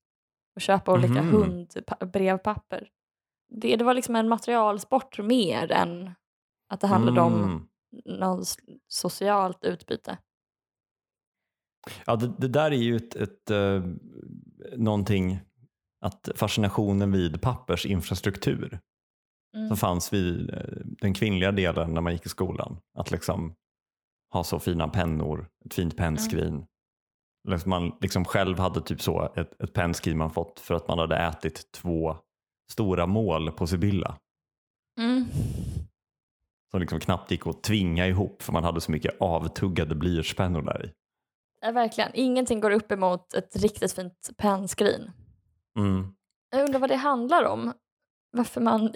och 0.55 0.61
köpa 0.61 0.93
olika 0.93 1.21
Mhm. 1.21 1.31
hundbrevpapper. 1.31 2.89
Det, 3.49 3.75
det 3.75 3.83
var 3.83 3.93
liksom 3.93 4.15
en 4.15 4.29
materialsport 4.29 5.19
mer 5.19 5.71
än 5.71 6.11
att 6.69 6.81
det 6.81 6.87
handlade 6.87 7.21
om 7.21 7.33
Mm. 7.43 7.67
något 8.19 8.47
socialt 8.87 9.63
utbyte. 9.65 10.17
Ja, 12.05 12.15
det, 12.15 12.33
det 12.37 12.47
där 12.47 12.71
är 12.71 12.75
ju 12.75 12.95
ett, 12.95 13.15
ett, 13.15 13.49
eh, 13.49 13.83
någonting, 14.77 15.39
att 16.01 16.29
fascinationen 16.35 17.11
vid 17.11 17.41
pappersinfrastruktur 17.41 18.79
Mm. 19.55 19.67
som 19.67 19.77
fanns 19.77 20.13
vid 20.13 20.49
eh, 20.49 20.59
den 20.83 21.13
kvinnliga 21.13 21.51
delen 21.51 21.93
när 21.93 22.01
man 22.01 22.13
gick 22.13 22.25
i 22.25 22.29
skolan. 22.29 22.79
Att 22.97 23.11
liksom 23.11 23.55
ha 24.33 24.43
så 24.43 24.59
fina 24.59 24.87
pennor, 24.87 25.47
ett 25.65 25.73
fint 25.73 25.97
pennskrin. 25.97 26.65
Liksom 27.47 27.69
Man 27.69 27.97
liksom 28.01 28.25
själv 28.25 28.59
hade 28.59 28.81
typ 28.81 29.01
så 29.01 29.33
ett, 29.35 29.61
ett 29.61 29.73
pennskrin 29.73 30.17
man 30.17 30.31
fått 30.31 30.59
för 30.59 30.75
att 30.75 30.87
man 30.87 30.99
hade 30.99 31.17
ätit 31.17 31.71
två 31.71 32.17
stora 32.71 33.07
mål 33.07 33.51
på 33.51 33.67
Sibylla. 33.67 34.17
Mm. 34.99 35.25
Som 36.71 36.79
liksom 36.79 36.99
knappt 36.99 37.31
gick 37.31 37.47
att 37.47 37.63
tvinga 37.63 38.07
ihop 38.07 38.41
för 38.41 38.53
man 38.53 38.63
hade 38.63 38.81
så 38.81 38.91
mycket 38.91 39.21
avtuggade 39.21 39.95
blyertspennor 39.95 40.61
där 40.61 40.85
i. 40.85 40.91
Ja, 41.61 41.71
verkligen, 41.71 42.11
ingenting 42.13 42.59
går 42.59 42.71
upp 42.71 42.91
emot 42.91 43.33
ett 43.33 43.55
riktigt 43.55 43.91
fint 43.91 44.29
pennskrin. 44.37 45.11
Mm. 45.77 46.13
Jag 46.51 46.65
undrar 46.65 46.79
vad 46.79 46.89
det 46.89 46.95
handlar 46.95 47.43
om. 47.43 47.73
Varför 48.31 48.61
man 48.61 48.93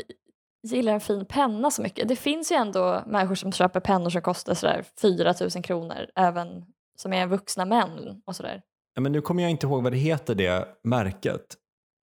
gillar 0.63 0.93
en 0.93 1.01
fin 1.01 1.25
penna 1.25 1.71
så 1.71 1.81
mycket. 1.81 2.07
Det 2.07 2.15
finns 2.15 2.51
ju 2.51 2.55
ändå 2.55 3.03
människor 3.07 3.35
som 3.35 3.51
köper 3.51 3.79
pennor 3.79 4.09
som 4.09 4.21
kostar 4.21 4.53
sådär 4.53 4.85
4 5.01 5.33
000 5.55 5.63
kronor, 5.63 6.07
även 6.15 6.65
som 6.95 7.13
är 7.13 7.27
vuxna 7.27 7.65
män 7.65 8.21
och 8.25 8.35
sådär. 8.35 8.61
Ja, 8.93 9.01
men 9.01 9.11
nu 9.11 9.21
kommer 9.21 9.43
jag 9.43 9.51
inte 9.51 9.67
ihåg 9.67 9.83
vad 9.83 9.91
det 9.91 9.97
heter 9.97 10.35
det 10.35 10.67
märket, 10.83 11.55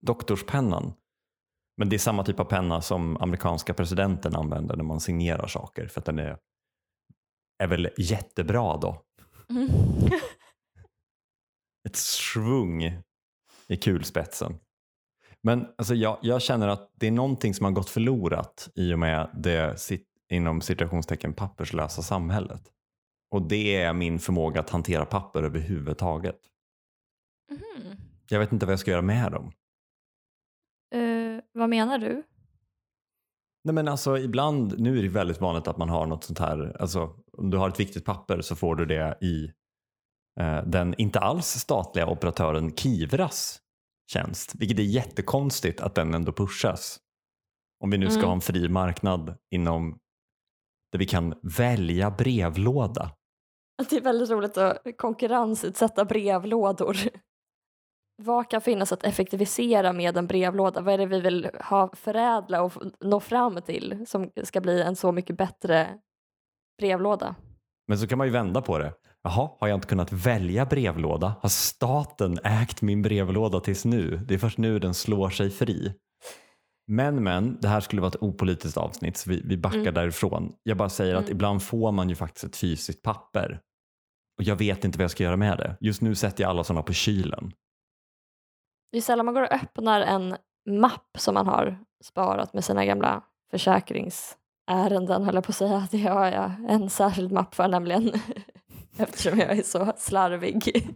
doktorspennan. 0.06 0.92
Men 1.76 1.88
det 1.88 1.96
är 1.96 1.98
samma 1.98 2.24
typ 2.24 2.40
av 2.40 2.44
penna 2.44 2.82
som 2.82 3.16
amerikanska 3.16 3.74
presidenten 3.74 4.36
använder 4.36 4.76
när 4.76 4.84
man 4.84 5.00
signerar 5.00 5.46
saker 5.46 5.86
för 5.86 6.00
att 6.00 6.04
den 6.04 6.18
är, 6.18 6.38
är 7.62 7.66
väl 7.66 7.88
jättebra 7.98 8.76
då. 8.76 9.02
Mm. 9.50 9.68
Ett 11.88 11.96
svung 11.96 13.02
i 13.68 13.76
kulspetsen. 13.76 14.58
Men 15.42 15.66
alltså, 15.78 15.94
jag, 15.94 16.18
jag 16.22 16.42
känner 16.42 16.68
att 16.68 16.90
det 16.94 17.06
är 17.06 17.10
någonting 17.10 17.54
som 17.54 17.64
har 17.64 17.72
gått 17.72 17.90
förlorat 17.90 18.68
i 18.74 18.94
och 18.94 18.98
med 18.98 19.30
det 19.34 19.76
inom 20.30 20.60
citationstecken 20.60 21.32
papperslösa 21.32 22.02
samhället. 22.02 22.62
Och 23.30 23.42
det 23.42 23.76
är 23.76 23.92
min 23.92 24.18
förmåga 24.18 24.60
att 24.60 24.70
hantera 24.70 25.04
papper 25.04 25.42
överhuvudtaget. 25.42 26.40
Mhm. 27.50 27.96
Jag 28.28 28.38
vet 28.38 28.52
inte 28.52 28.66
vad 28.66 28.72
jag 28.72 28.80
ska 28.80 28.90
göra 28.90 29.02
med 29.02 29.32
dem. 29.32 29.52
Eh, 30.94 31.42
vad 31.52 31.68
menar 31.68 31.98
du? 31.98 32.22
Nej 33.64 33.74
men 33.74 33.88
alltså 33.88 34.18
ibland, 34.18 34.80
nu 34.80 34.98
är 34.98 35.02
det 35.02 35.08
väldigt 35.08 35.40
vanligt 35.40 35.68
att 35.68 35.76
man 35.76 35.88
har 35.88 36.06
något 36.06 36.24
sånt 36.24 36.38
här, 36.38 36.76
alltså 36.80 37.14
om 37.32 37.50
du 37.50 37.56
har 37.56 37.68
ett 37.68 37.80
viktigt 37.80 38.04
papper 38.04 38.40
så 38.40 38.56
får 38.56 38.76
du 38.76 38.86
det 38.86 39.18
i 39.20 39.52
eh, 40.40 40.62
den 40.66 40.94
inte 40.98 41.18
alls 41.18 41.46
statliga 41.46 42.06
operatören 42.06 42.76
Kivras 42.76 43.60
tjänst. 44.12 44.54
Vilket 44.54 44.78
är 44.78 44.82
jättekonstigt 44.82 45.80
att 45.80 45.94
den 45.94 46.14
ändå 46.14 46.32
pushas. 46.32 47.00
Om 47.84 47.90
vi 47.90 47.98
nu 47.98 48.06
ska 48.06 48.18
Mm. 48.18 48.28
ha 48.28 48.34
en 48.34 48.40
fri 48.40 48.68
marknad 48.68 49.36
inom 49.50 49.98
där 50.92 50.98
vi 50.98 51.06
kan 51.06 51.34
välja 51.42 52.10
brevlåda. 52.10 53.10
Det 53.90 53.96
är 53.96 54.00
väldigt 54.00 54.30
roligt 54.30 54.56
att 54.56 54.78
konkurrensutsätta 54.96 56.04
brevlådor. 56.04 56.96
Vad 58.22 58.50
kan 58.50 58.60
finnas 58.60 58.92
att 58.92 59.04
effektivisera 59.04 59.92
med 59.92 60.16
en 60.16 60.26
brevlåda? 60.26 60.80
Vad 60.80 60.94
är 60.94 60.98
det 60.98 61.06
vi 61.06 61.20
vill 61.20 61.50
ha 61.64 61.90
förädla 61.96 62.62
och 62.62 62.72
nå 63.00 63.20
fram 63.20 63.62
till 63.62 64.04
som 64.08 64.30
ska 64.44 64.60
bli 64.60 64.82
en 64.82 64.96
så 64.96 65.12
mycket 65.12 65.36
bättre 65.36 65.98
brevlåda? 66.78 67.34
Men 67.88 67.98
så 67.98 68.06
kan 68.06 68.18
man 68.18 68.26
ju 68.26 68.32
vända 68.32 68.62
på 68.62 68.78
det. 68.78 68.92
Jaha, 69.22 69.50
har 69.60 69.68
jag 69.68 69.76
inte 69.76 69.86
kunnat 69.88 70.12
välja 70.12 70.66
brevlåda? 70.66 71.34
Har 71.40 71.48
staten 71.48 72.38
ägt 72.44 72.82
min 72.82 73.02
brevlåda 73.02 73.60
tills 73.60 73.84
nu? 73.84 74.16
Det 74.16 74.34
är 74.34 74.38
först 74.38 74.58
nu 74.58 74.78
den 74.78 74.94
slår 74.94 75.30
sig 75.30 75.50
fri. 75.50 75.94
Men, 76.86 77.22
men, 77.24 77.58
det 77.60 77.68
här 77.68 77.80
skulle 77.80 78.00
vara 78.02 78.08
ett 78.08 78.22
opolitiskt 78.22 78.76
avsnitt 78.78 79.16
så 79.16 79.30
vi, 79.30 79.42
vi 79.44 79.56
backar 79.56 79.78
Mm. 79.78 79.94
därifrån. 79.94 80.52
Jag 80.62 80.76
bara 80.76 80.88
säger 80.88 81.14
att 81.14 81.22
Mm. 81.24 81.32
ibland 81.32 81.62
får 81.62 81.92
man 81.92 82.08
ju 82.08 82.14
faktiskt 82.14 82.44
ett 82.44 82.56
fysiskt 82.56 83.02
papper. 83.02 83.60
Och 84.38 84.44
jag 84.44 84.56
vet 84.56 84.84
inte 84.84 84.98
vad 84.98 85.04
jag 85.04 85.10
ska 85.10 85.24
göra 85.24 85.36
med 85.36 85.58
det. 85.58 85.76
Just 85.80 86.02
nu 86.02 86.14
sätter 86.14 86.42
jag 86.44 86.50
alla 86.50 86.64
sådana 86.64 86.82
på 86.82 86.92
kylen. 86.92 87.52
Det 88.92 88.98
är 88.98 89.02
sällan 89.02 89.24
man 89.26 89.34
går 89.34 89.42
och 89.42 89.52
öppnar 89.52 90.00
en 90.00 90.36
mapp 90.68 91.08
som 91.18 91.34
man 91.34 91.46
har 91.46 91.78
sparat 92.04 92.54
med 92.54 92.64
sina 92.64 92.84
gamla 92.84 93.22
försäkringsärenden 93.50 95.24
höll 95.24 95.34
jag 95.34 95.44
på 95.44 95.50
att 95.50 95.56
säga. 95.56 95.88
Det 95.90 95.98
har 96.02 96.26
jag 96.26 96.52
en 96.68 96.90
särskild 96.90 97.32
mapp 97.32 97.54
för 97.54 97.68
nämligen. 97.68 98.12
Eftersom 99.00 99.38
jag 99.38 99.58
är 99.58 99.62
så 99.62 99.92
slarvig. 99.96 100.86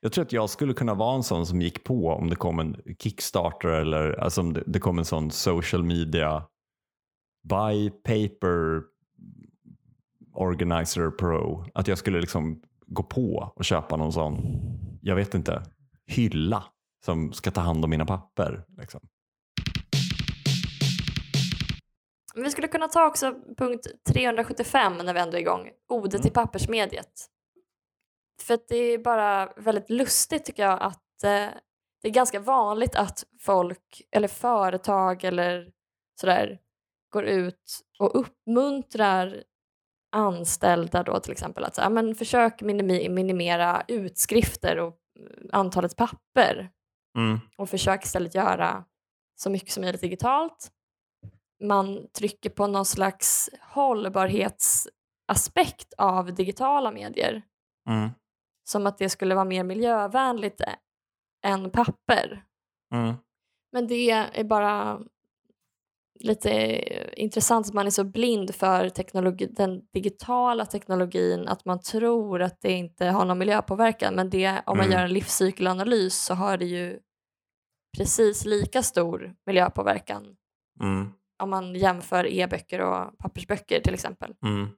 Jag 0.00 0.12
tror 0.12 0.24
att 0.24 0.32
jag 0.32 0.50
skulle 0.50 0.74
kunna 0.74 0.94
vara 0.94 1.16
en 1.16 1.22
sån 1.22 1.46
som 1.46 1.62
gick 1.62 1.84
på 1.84 2.08
om 2.08 2.30
det 2.30 2.36
kom 2.36 2.58
en 2.58 2.76
Kickstarter 2.98 3.68
eller 3.68 4.12
alltså 4.12 4.40
om 4.40 4.52
det, 4.52 4.62
det 4.66 4.78
kom 4.78 4.98
en 4.98 5.04
sån 5.04 5.30
social 5.30 5.84
media 5.84 6.44
buy 7.48 7.90
paper 7.90 8.82
organizer 10.34 11.10
pro. 11.10 11.66
Att 11.74 11.88
jag 11.88 11.98
skulle 11.98 12.20
liksom 12.20 12.62
gå 12.86 13.02
på 13.02 13.52
och 13.56 13.64
köpa 13.64 13.96
någon 13.96 14.12
sån, 14.12 14.60
jag 15.02 15.16
vet 15.16 15.34
inte, 15.34 15.62
hylla 16.06 16.64
som 17.04 17.32
ska 17.32 17.50
ta 17.50 17.60
hand 17.60 17.84
om 17.84 17.90
mina 17.90 18.06
papper. 18.06 18.64
Liksom. 18.78 19.00
Vi 22.34 22.50
skulle 22.50 22.68
kunna 22.68 22.88
ta 22.88 23.06
också 23.06 23.34
punkt 23.56 23.86
375 24.08 24.98
när 24.98 25.14
vi 25.14 25.20
ändå 25.20 25.36
är 25.36 25.40
igång. 25.40 25.70
Ode 25.88 26.18
till 26.18 26.32
pappersmediet. 26.32 27.26
För 28.42 28.58
det 28.68 28.76
är 28.76 28.98
bara 28.98 29.46
väldigt 29.56 29.90
lustigt 29.90 30.44
tycker 30.44 30.62
jag 30.62 30.82
att 30.82 31.24
eh, 31.24 31.48
det 32.02 32.08
är 32.08 32.10
ganska 32.10 32.40
vanligt 32.40 32.96
att 32.96 33.24
folk 33.40 34.02
eller 34.10 34.28
företag 34.28 35.24
eller 35.24 35.70
sådär 36.20 36.58
går 37.12 37.24
ut 37.24 37.80
och 37.98 38.20
uppmuntrar 38.20 39.42
anställda 40.12 41.02
då 41.02 41.20
till 41.20 41.32
exempel 41.32 41.64
att 41.64 41.74
så, 41.74 41.80
ja, 41.82 41.88
men 41.88 42.14
försök 42.14 42.62
minimera 42.62 43.84
utskrifter 43.88 44.78
och 44.78 44.96
eh, 45.20 45.46
antalet 45.52 45.96
papper 45.96 46.70
Mm. 47.16 47.38
och 47.56 47.68
försök 47.68 48.04
istället 48.04 48.34
göra 48.34 48.84
så 49.36 49.50
mycket 49.50 49.70
som 49.70 49.80
möjligt 49.80 50.00
digitalt. 50.00 50.68
Man 51.66 52.08
trycker 52.12 52.50
på 52.50 52.66
någon 52.66 52.84
slags 52.84 53.50
hållbarhetsaspekt 53.60 55.92
av 55.98 56.34
digitala 56.34 56.90
medier. 56.90 57.42
Mm. 57.88 58.10
Som 58.64 58.86
att 58.86 58.98
det 58.98 59.08
skulle 59.08 59.34
vara 59.34 59.44
mer 59.44 59.64
miljövänligt 59.64 60.60
än 61.44 61.70
papper. 61.70 62.44
Mm. 62.94 63.14
Men 63.72 63.86
det 63.86 64.10
är 64.10 64.44
bara 64.44 65.00
lite 66.20 66.50
intressant 67.20 67.66
att 67.66 67.74
man 67.74 67.86
är 67.86 67.90
så 67.90 68.04
blind 68.04 68.54
för 68.54 68.88
teknologi, 68.88 69.46
den 69.46 69.82
digitala 69.92 70.66
teknologin 70.66 71.48
att 71.48 71.64
man 71.64 71.80
tror 71.80 72.42
att 72.42 72.60
det 72.60 72.72
inte 72.72 73.06
har 73.06 73.24
någon 73.24 73.38
miljöpåverkan. 73.38 74.14
Men 74.14 74.30
det, 74.30 74.62
om 74.66 74.76
man 74.76 74.86
Mm. 74.86 74.98
gör 74.98 75.04
en 75.04 75.12
livscykelanalys 75.12 76.24
så 76.24 76.34
har 76.34 76.56
det 76.56 76.64
ju 76.64 76.98
precis 77.98 78.44
lika 78.44 78.82
stor 78.82 79.34
miljöpåverkan 79.46 80.36
Mm. 80.80 81.12
Om 81.38 81.50
man 81.50 81.74
jämför 81.74 82.26
e-böcker 82.26 82.80
och 82.80 83.18
pappersböcker 83.18 83.80
till 83.80 83.94
exempel. 83.94 84.34
Mm. 84.42 84.68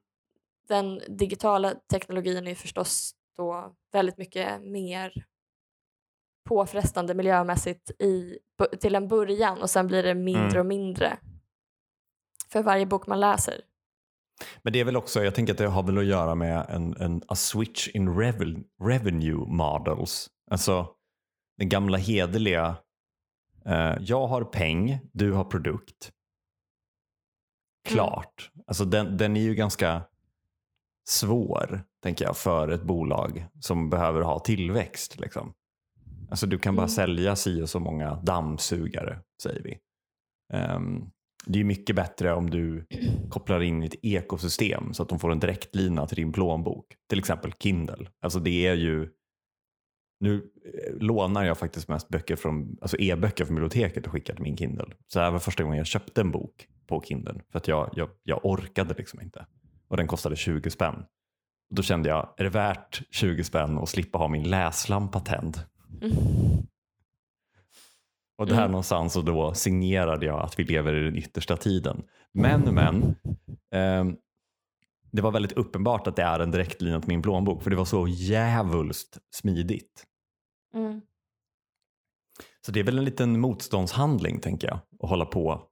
Den 0.67 1.01
digitala 1.07 1.73
teknologin 1.91 2.47
är 2.47 2.55
förstås 2.55 3.11
då 3.37 3.75
väldigt 3.91 4.17
mycket 4.17 4.61
mer 4.61 5.13
påfrestande 6.49 7.13
miljömässigt 7.13 7.91
i, 8.01 8.39
till 8.79 8.95
en 8.95 9.07
början 9.07 9.61
och 9.61 9.69
sen 9.69 9.87
blir 9.87 10.03
det 10.03 10.15
mindre 10.15 10.45
Mm. 10.45 10.59
och 10.59 10.65
mindre 10.65 11.17
för 12.51 12.63
varje 12.63 12.85
bok 12.85 13.07
man 13.07 13.19
läser. 13.19 13.61
Men 14.61 14.73
det 14.73 14.79
är 14.79 14.85
väl 14.85 14.97
också, 14.97 15.23
jag 15.23 15.35
tänker 15.35 15.53
att 15.53 15.57
det 15.57 15.67
har 15.67 15.83
väl 15.83 15.97
att 15.97 16.05
göra 16.05 16.35
med 16.35 16.65
en, 16.69 16.97
en 16.97 17.21
a 17.27 17.35
switch 17.35 17.87
in 17.87 18.17
revel, 18.19 18.63
revenue 18.83 19.45
models. 19.47 20.29
Alltså 20.51 20.87
den 21.57 21.69
gamla 21.69 21.97
hederliga, 21.97 22.75
eh, 23.65 23.95
jag 23.99 24.27
har 24.27 24.43
peng, 24.43 24.99
du 25.13 25.31
har 25.31 25.43
produkt. 25.43 26.11
Klart. 27.87 28.51
Alltså 28.67 28.85
den, 28.85 29.17
den 29.17 29.37
är 29.37 29.41
ju 29.41 29.55
ganska 29.55 30.01
svår, 31.09 31.81
tänker 32.03 32.25
jag, 32.25 32.37
för 32.37 32.67
ett 32.67 32.83
bolag 32.83 33.45
som 33.59 33.89
behöver 33.89 34.21
ha 34.21 34.39
tillväxt. 34.39 35.19
Liksom. 35.19 35.53
Alltså 36.29 36.47
du 36.47 36.57
kan 36.59 36.75
bara 36.75 36.81
Mm. 36.83 36.89
sälja 36.89 37.35
si 37.35 37.61
och 37.61 37.69
så 37.69 37.79
många 37.79 38.15
dammsugare, 38.15 39.19
säger 39.43 39.61
vi. 39.63 39.77
Ehm, 40.53 41.09
det 41.45 41.59
är 41.59 41.63
mycket 41.63 41.95
bättre 41.95 42.33
om 42.33 42.49
du 42.49 42.85
kopplar 43.29 43.61
in 43.61 43.83
ett 43.83 43.95
ekosystem 44.01 44.93
så 44.93 45.03
att 45.03 45.09
de 45.09 45.19
får 45.19 45.31
en 45.31 45.39
direktlina 45.39 46.07
till 46.07 46.15
din 46.15 46.31
plånbok. 46.31 46.85
Till 47.09 47.19
exempel 47.19 47.53
Kindle. 47.59 48.09
Alltså 48.21 48.39
det 48.39 48.67
är 48.67 48.73
ju 48.75 49.09
nu 50.19 50.35
eh, 50.65 50.95
lånar 50.97 51.43
jag 51.43 51.57
faktiskt 51.57 51.87
mest 51.87 52.09
böcker 52.09 52.35
från, 52.35 52.77
alltså 52.81 52.97
e-böcker 52.97 53.45
från 53.45 53.55
biblioteket 53.55 54.05
och 54.05 54.11
skickar 54.11 54.33
till 54.33 54.43
min 54.43 54.57
Kindle. 54.57 54.85
Så 55.07 55.19
det 55.19 55.25
här 55.25 55.31
var 55.31 55.39
första 55.39 55.63
gången 55.63 55.77
jag 55.77 55.87
köpte 55.87 56.21
en 56.21 56.31
bok 56.31 56.67
på 56.87 57.01
Kindle 57.01 57.41
för 57.51 57.57
att 57.57 57.67
jag, 57.67 57.89
jag, 57.93 58.09
jag 58.23 58.45
orkade 58.45 58.93
liksom 58.93 59.21
inte. 59.21 59.45
Och 59.87 59.97
den 59.97 60.07
kostade 60.07 60.35
20 60.35 60.69
spänn. 60.69 60.95
Och 61.69 61.75
då 61.75 61.81
kände 61.81 62.09
jag, 62.09 62.33
är 62.37 62.43
det 62.43 62.49
värt 62.49 63.01
20 63.11 63.43
spänn 63.43 63.77
att 63.77 63.89
slippa 63.89 64.17
ha 64.17 64.27
min 64.27 64.49
läslampa 64.49 65.19
tänd? 65.19 65.59
Mm. 66.01 66.17
Och 68.37 68.47
där 68.47 68.57
Mm. 68.57 68.71
någonstans 68.71 69.15
och 69.15 69.25
då 69.25 69.53
signerade 69.53 70.25
jag 70.25 70.39
att 70.43 70.59
vi 70.59 70.63
lever 70.63 70.93
i 70.93 71.03
den 71.03 71.15
yttersta 71.15 71.57
tiden. 71.57 72.03
Men, 72.31 72.61
men. 72.61 73.15
ehm, 73.71 74.17
det 75.11 75.21
var 75.21 75.31
väldigt 75.31 75.51
uppenbart 75.51 76.07
att 76.07 76.15
det 76.15 76.23
är 76.23 76.39
en 76.39 76.51
direktlina 76.51 76.99
till 76.99 77.07
min 77.07 77.21
plånbok 77.21 77.63
för 77.63 77.69
det 77.69 77.75
var 77.75 77.85
så 77.85 78.07
jävulst 78.07 79.17
smidigt. 79.31 80.05
Mm. 80.73 81.01
Så 82.65 82.71
det 82.71 82.79
är 82.79 82.83
väl 82.83 82.97
en 82.97 83.05
liten 83.05 83.39
motståndshandling 83.39 84.39
tänker 84.39 84.67
jag 84.67 84.79
att 84.99 85.09
hålla 85.09 85.25
på 85.25 85.67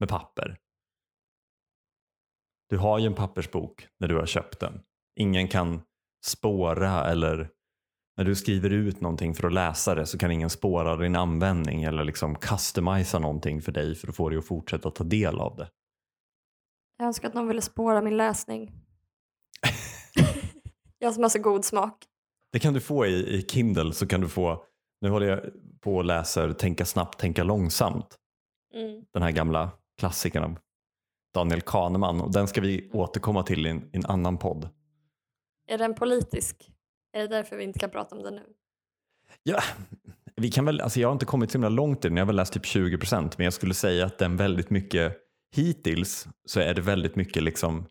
med 0.00 0.08
papper. 0.08 0.58
Du 2.68 2.78
har 2.78 2.98
ju 2.98 3.06
en 3.06 3.14
pappersbok 3.14 3.88
när 4.00 4.08
du 4.08 4.16
har 4.16 4.26
köpt 4.26 4.60
den. 4.60 4.82
Ingen 5.20 5.48
kan 5.48 5.82
spåra 6.26 7.10
eller 7.10 7.50
när 8.16 8.24
du 8.24 8.34
skriver 8.34 8.70
ut 8.70 9.00
någonting 9.00 9.34
för 9.34 9.46
att 9.46 9.52
läsa 9.52 9.94
det 9.94 10.06
så 10.06 10.18
kan 10.18 10.30
ingen 10.30 10.50
spåra 10.50 10.96
din 10.96 11.16
användning 11.16 11.82
eller 11.82 12.04
liksom 12.04 12.34
customisa 12.34 13.18
någonting 13.18 13.62
för 13.62 13.72
dig 13.72 13.94
för 13.94 14.08
att 14.08 14.16
få 14.16 14.28
dig 14.28 14.38
att 14.38 14.46
fortsätta 14.46 14.90
ta 14.90 15.04
del 15.04 15.40
av 15.40 15.56
det. 15.56 15.70
Jag 16.98 17.06
önskar 17.06 17.28
att 17.28 17.34
någon 17.34 17.48
ville 17.48 17.60
spåra 17.60 18.02
min 18.02 18.16
läsning. 18.16 18.72
jag 20.98 21.14
som 21.14 21.22
har 21.22 21.30
så 21.30 21.38
god 21.38 21.64
smak. 21.64 22.04
Det 22.52 22.58
kan 22.58 22.74
du 22.74 22.80
få 22.80 23.06
i, 23.06 23.38
i 23.38 23.42
Kindle 23.42 23.92
så 23.92 24.06
kan 24.06 24.20
du 24.20 24.28
få, 24.28 24.64
nu 25.00 25.08
håller 25.08 25.26
jag 25.26 25.40
på 25.80 25.96
och 25.96 26.04
läser 26.04 26.52
Tänka 26.52 26.84
snabbt, 26.84 27.18
tänka 27.18 27.44
långsamt. 27.44 28.18
Mm. 28.74 29.04
den 29.12 29.22
här 29.22 29.30
gamla 29.30 29.70
klassikern 29.98 30.44
av 30.44 30.58
Daniel 31.34 31.60
Kahneman 31.60 32.20
och 32.20 32.32
den 32.32 32.48
ska 32.48 32.60
vi 32.60 32.90
återkomma 32.92 33.42
till 33.42 33.66
i 33.66 33.70
en, 33.70 33.84
i 33.92 33.96
en 33.96 34.06
annan 34.06 34.38
podd. 34.38 34.68
Är 35.68 35.78
den 35.78 35.94
politisk? 35.94 36.70
Är 37.12 37.20
det 37.20 37.28
därför 37.28 37.56
vi 37.56 37.64
inte 37.64 37.78
kan 37.78 37.90
prata 37.90 38.16
om 38.16 38.22
den 38.22 38.34
nu? 38.34 38.42
Ja, 39.42 39.62
vi 40.36 40.50
kan 40.50 40.64
väl, 40.64 40.80
alltså 40.80 41.00
jag 41.00 41.08
har 41.08 41.12
inte 41.12 41.26
kommit 41.26 41.50
så 41.50 41.58
himla 41.58 41.68
långt 41.68 42.04
i 42.04 42.08
den, 42.08 42.16
jag 42.16 42.24
har 42.24 42.26
väl 42.26 42.36
läst 42.36 42.52
typ 42.52 42.66
20 42.66 42.98
procent 42.98 43.38
men 43.38 43.44
jag 43.44 43.52
skulle 43.52 43.74
säga 43.74 44.06
att 44.06 44.18
den 44.18 44.36
väldigt 44.36 44.70
mycket 44.70 45.16
hittills 45.54 46.28
så 46.46 46.60
är 46.60 46.74
det 46.74 46.80
väldigt 46.80 47.16
mycket 47.16 47.42
liksom 47.42 47.86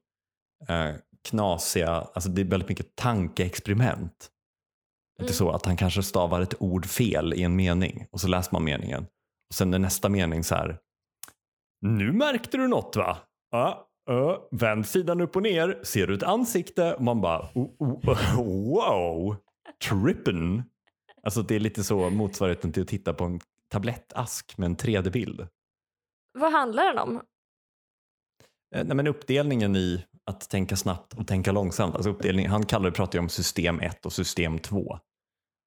eh, 0.68 0.92
knasiga, 1.30 1.90
alltså 1.90 2.30
det 2.30 2.42
är 2.42 2.46
väldigt 2.46 2.70
mycket 2.70 2.96
tankeexperiment. 2.96 4.30
Det 5.18 5.24
är 5.24 5.26
Mm. 5.26 5.34
så 5.34 5.52
att 5.52 5.66
han 5.66 5.78
kanske 5.78 6.04
stavar 6.04 6.42
ett 6.42 6.62
ord 6.62 6.86
fel 6.86 7.34
i 7.34 7.44
en 7.44 7.56
mening 7.56 8.08
och 8.12 8.22
så 8.22 8.28
läser 8.28 8.52
man 8.54 8.64
meningen 8.64 9.04
och 9.50 9.56
sen 9.56 9.74
är 9.74 9.80
nästa 9.80 10.10
mening 10.10 10.44
så 10.44 10.56
här. 10.56 10.80
Nu 11.86 12.12
märkte 12.12 12.58
du 12.58 12.68
något 12.68 12.96
va? 12.96 13.18
Ja, 13.52 13.88
ja, 14.06 14.48
vänd 14.52 14.86
sidan 14.86 15.22
upp 15.22 15.36
och 15.36 15.44
ner, 15.44 15.80
ser 15.84 16.08
du 16.08 16.14
ett 16.14 16.24
ansikte? 16.24 16.94
Och 16.94 17.04
man 17.04 17.22
bara 17.22 17.50
oh, 17.54 17.70
oh, 17.80 18.74
wow, 18.74 19.36
trippen. 19.90 20.64
Alltså 21.24 21.42
det 21.42 21.56
är 21.56 21.60
lite 21.60 21.84
så 21.84 22.10
motsvarigheten 22.10 22.72
till 22.72 22.82
att 22.84 22.88
titta 22.90 23.14
på 23.14 23.24
en 23.24 23.40
tablettask 23.72 24.58
med 24.58 24.66
en 24.66 24.76
3D-bild. 24.76 25.48
Vad 26.40 26.52
handlar 26.52 26.86
den 26.86 26.98
om? 26.98 27.16
Eh, 28.76 28.84
Nej, 28.86 28.96
men 28.96 29.08
uppdelningen 29.08 29.76
i 29.76 30.06
att 30.26 30.50
tänka 30.50 30.76
snabbt 30.76 31.14
och 31.14 31.28
tänka 31.28 31.52
långsamt. 31.52 31.96
Alltså 31.96 32.10
uppdelning, 32.10 32.48
han 32.48 32.66
kallar 32.66 32.86
det, 32.86 32.92
pratar 32.96 33.18
ju 33.20 33.24
om 33.24 33.30
system 33.30 33.80
1 33.80 34.06
och 34.06 34.14
system 34.14 34.60
2. 34.60 35.00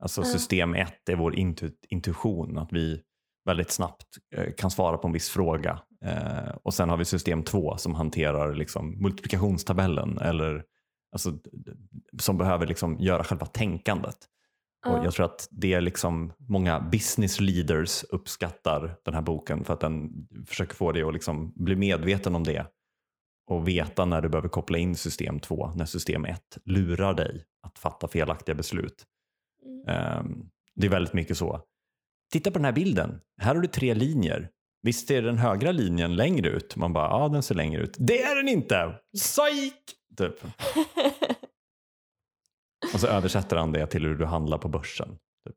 Alltså 0.03 0.21
Mm. 0.21 0.33
system 0.33 0.75
1 0.75 1.09
är 1.09 1.17
vår 1.17 1.35
intu, 1.35 1.71
intuition, 1.89 2.59
att 2.59 2.73
vi 2.73 3.03
väldigt 3.45 3.71
snabbt 3.71 4.07
eh, 4.37 4.53
kan 4.57 4.71
svara 4.71 4.99
på 4.99 5.07
en 5.07 5.13
viss 5.13 5.29
fråga. 5.31 5.81
Eh, 6.05 6.57
och 6.63 6.75
sen 6.75 6.89
har 6.89 6.97
vi 6.97 7.05
system 7.05 7.43
2 7.43 7.77
som 7.77 7.95
hanterar 7.95 8.55
liksom 8.55 9.03
multiplikationstabellen 9.03 10.19
eller 10.19 10.65
alltså, 11.13 11.33
som 12.19 12.39
behöver 12.39 12.67
liksom 12.67 12.99
göra 12.99 13.25
själva 13.25 13.47
tänkandet. 13.47 14.17
Och 14.87 15.05
jag 15.05 15.15
tror 15.15 15.27
att 15.27 15.49
det 15.51 15.75
är 15.75 15.81
liksom 15.81 16.33
många 16.39 16.81
business 16.81 17.41
leaders 17.41 18.05
uppskattar 18.05 18.97
den 19.05 19.15
här 19.15 19.23
boken 19.23 19.65
för 19.65 19.73
att 19.75 19.81
den 19.81 20.11
försöker 20.47 20.75
få 20.75 20.93
dig 20.93 21.03
att 21.03 21.13
liksom 21.13 21.53
bli 21.57 21.77
medveten 21.77 22.35
om 22.35 22.45
det 22.45 22.67
och 23.47 23.69
veta 23.69 24.05
när 24.05 24.23
du 24.23 24.29
behöver 24.29 24.49
koppla 24.49 24.79
in 24.79 24.97
system 24.97 25.41
2 25.41 25.71
när 25.75 25.85
system 25.85 26.25
1 26.25 26.59
lurar 26.65 27.15
dig 27.15 27.45
att 27.63 27.79
fatta 27.79 28.09
felaktiga 28.09 28.55
beslut. 28.55 29.05
Mm. 29.65 29.89
Ehm, 29.89 30.51
det 30.75 30.87
är 30.87 30.91
väldigt 30.91 31.15
mycket 31.15 31.39
så. 31.39 31.61
Titta 32.33 32.51
på 32.51 32.59
den 32.59 32.65
här 32.65 32.73
bilden. 32.73 33.21
Här 33.41 33.55
har 33.55 33.63
du 33.63 33.69
tre 33.69 33.95
linjer. 33.95 34.51
Visst 34.83 35.11
är 35.11 35.23
den 35.23 35.39
högra 35.39 35.73
linjen 35.73 36.17
längre 36.17 36.49
ut? 36.49 36.77
Man 36.77 36.93
bara, 36.93 37.11
ja 37.11 37.29
den 37.29 37.43
ser 37.43 37.55
längre 37.55 37.83
ut. 37.83 37.97
Det 37.99 38.23
är 38.23 38.37
den 38.37 38.49
inte! 38.49 38.95
Psyk! 39.17 39.75
Typ. 40.17 40.35
Och 42.95 43.01
så 43.01 43.07
översätter 43.07 43.57
han 43.57 43.73
det 43.73 43.87
till 43.87 44.05
hur 44.05 44.15
du 44.15 44.25
handlar 44.25 44.59
på 44.59 44.69
börsen. 44.69 45.09
Typ. 45.49 45.57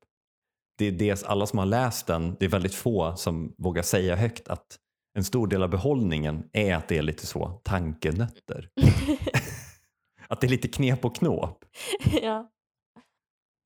Det 0.77 0.85
är 0.85 0.91
det, 0.91 1.23
alla 1.23 1.45
som 1.45 1.59
har 1.59 1.65
läst 1.65 2.07
den, 2.07 2.35
det 2.39 2.45
är 2.45 2.49
väldigt 2.49 2.75
få 2.75 3.15
som 3.15 3.55
vågar 3.57 3.83
säga 3.83 4.15
högt 4.15 4.47
att 4.47 4.77
en 5.17 5.23
stor 5.23 5.47
del 5.47 5.63
av 5.63 5.69
behållningen 5.69 6.49
är 6.53 6.75
att 6.75 6.87
det 6.87 6.97
är 6.97 7.01
lite 7.01 7.27
så 7.27 7.61
tankenötter. 7.63 8.69
att 10.27 10.41
det 10.41 10.47
är 10.47 10.49
lite 10.49 10.67
knep 10.67 11.05
och 11.05 11.15
knåp. 11.15 11.65
ja. 12.21 12.51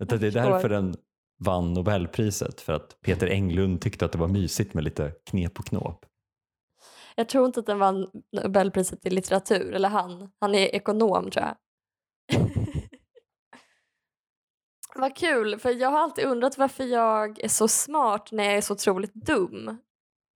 Att 0.03 0.09
Det 0.09 0.27
är 0.27 0.31
därför 0.31 0.69
den 0.69 0.95
vann 1.43 1.73
Nobelpriset. 1.73 2.61
För 2.61 2.73
att 2.73 3.01
Peter 3.01 3.27
Englund 3.27 3.81
tyckte 3.81 4.05
att 4.05 4.11
det 4.11 4.17
var 4.17 4.27
mysigt 4.27 4.73
med 4.73 4.83
lite 4.83 5.11
knep 5.29 5.59
och 5.59 5.65
knåp. 5.65 6.05
Jag 7.15 7.29
tror 7.29 7.45
inte 7.45 7.59
att 7.59 7.65
den 7.65 7.79
vann 7.79 8.07
Nobelpriset 8.31 9.05
i 9.05 9.09
litteratur, 9.09 9.73
eller 9.73 9.89
han. 9.89 10.31
Han 10.39 10.55
är 10.55 10.75
ekonom 10.75 11.31
tror 11.31 11.45
jag. 11.45 11.55
Vad 14.95 15.15
kul, 15.15 15.59
för 15.59 15.69
jag 15.69 15.89
har 15.89 15.99
alltid 15.99 16.25
undrat 16.25 16.57
varför 16.57 16.83
jag 16.83 17.43
är 17.43 17.47
så 17.47 17.67
smart 17.67 18.31
när 18.31 18.43
jag 18.43 18.53
är 18.53 18.61
så 18.61 18.73
otroligt 18.73 19.13
dum. 19.13 19.77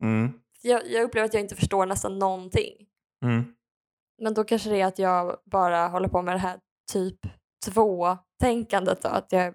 Mm. 0.03 0.33
Jag, 0.61 0.91
jag 0.91 1.03
upplever 1.03 1.25
att 1.25 1.33
jag 1.33 1.43
inte 1.43 1.55
förstår 1.55 1.85
nästan 1.85 2.19
någonting. 2.19 2.87
Mm. 3.25 3.55
Men 4.21 4.33
då 4.33 4.43
kanske 4.43 4.69
det 4.69 4.81
är 4.81 4.85
att 4.85 4.99
jag 4.99 5.37
bara 5.45 5.87
håller 5.87 6.07
på 6.07 6.21
med 6.21 6.35
det 6.35 6.39
här 6.39 6.59
typ 6.91 7.19
två-tänkandet. 7.65 9.05
Att 9.05 9.31
jag 9.31 9.53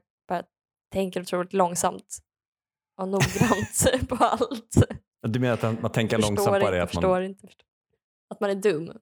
tänker 0.93 1.21
otroligt 1.21 1.53
långsamt 1.53 2.19
och 3.01 3.09
noggrant 3.09 3.87
på 4.09 4.15
allt. 4.15 4.77
Du 5.23 5.41
menar 5.41 5.55
att 5.55 5.83
man 5.83 5.93
tänker 5.93 6.17
förstår 6.17 6.31
långsamt 6.31 6.61
bara 6.61 6.77
är 6.77 6.81
att 6.81 6.91
förstår 6.91 7.09
man 7.09 7.25
inte, 7.25 7.47
förstår. 7.47 7.67
Att 8.31 8.41
man 8.41 8.51
är 8.51 8.55
dum. 8.55 8.93